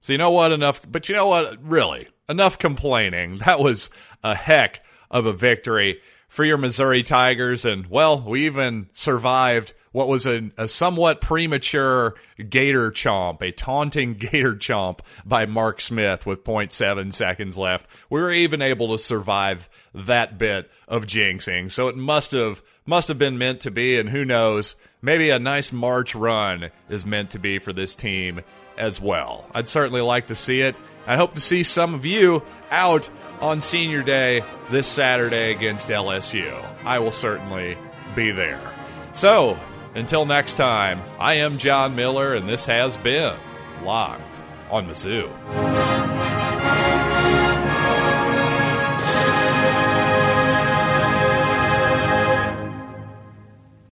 So 0.04 0.12
you 0.12 0.18
know 0.18 0.32
what? 0.32 0.52
Enough. 0.52 0.82
But 0.90 1.10
you 1.10 1.16
know 1.16 1.28
what? 1.28 1.64
Really, 1.64 2.08
enough 2.30 2.60
complaining. 2.60 3.38
That 3.46 3.60
was 3.60 3.90
a 4.24 4.36
heck 4.36 4.84
of 5.10 5.26
a 5.26 5.34
victory 5.34 6.02
for 6.28 6.44
your 6.46 6.58
Missouri 6.58 7.04
Tigers. 7.04 7.66
And, 7.66 7.88
well, 7.88 8.22
we 8.22 8.46
even 8.46 8.90
survived 8.92 9.74
what 9.94 10.08
was 10.08 10.26
a, 10.26 10.50
a, 10.58 10.68
somewhat 10.68 11.22
premature 11.22 12.16
gator 12.50 12.92
chomp, 12.92 13.42
a 13.42 13.52
taunting 13.52 14.14
gator 14.20 14.56
chomp 14.56 15.00
by 15.24 15.46
Mark 15.46 15.80
Smith 15.80 16.26
with 16.26 16.44
0.7 16.44 17.14
seconds 17.14 17.58
left. 17.58 17.88
We 18.10 18.20
were 18.20 18.32
even 18.32 18.62
able 18.62 18.90
to 18.90 18.98
survive 18.98 19.70
that 19.94 20.38
bit 20.38 20.70
of 20.88 21.06
jinxing. 21.06 21.72
So 21.72 21.88
it 21.88 21.96
must 21.96 22.34
have 22.34 22.62
must 22.86 23.08
have 23.08 23.20
been 23.20 23.38
meant 23.38 23.62
to 23.62 23.72
be, 23.72 23.98
and 23.98 24.10
who 24.10 24.26
knows, 24.26 24.76
maybe 25.02 25.30
a 25.30 25.40
nice 25.40 25.72
March 25.72 26.16
run 26.16 26.70
is 26.90 27.06
meant 27.06 27.30
to 27.30 27.40
be 27.40 27.58
for 27.58 27.72
this 27.72 27.96
team 27.96 28.42
as 28.78 29.00
well. 29.02 29.46
I'd 29.54 29.68
certainly 29.68 30.02
like 30.02 30.28
to 30.28 30.36
see 30.36 30.62
it. 30.62 30.76
I 31.06 31.18
hope 31.18 31.34
to 31.36 31.42
see 31.42 31.64
some 31.64 31.94
of 31.94 32.06
you 32.06 32.44
out 32.72 33.10
on 33.42 33.62
senior 33.62 34.04
day 34.04 34.44
this 34.72 34.88
Saturday 34.88 35.52
against 35.52 35.90
LSU. 35.90 36.54
I 36.86 37.00
will 37.00 37.12
certainly 37.12 37.78
be 38.16 38.32
there. 38.32 38.62
So, 39.12 39.60
until 39.96 40.26
next 40.26 40.56
time, 40.56 41.02
I 41.20 41.36
am 41.36 41.58
John 41.58 41.96
Miller, 41.96 42.34
and 42.36 42.48
this 42.48 42.66
has 42.66 42.98
been 42.98 43.36
Locked 43.84 44.42
on 44.72 44.88
Mizzou. 44.88 46.03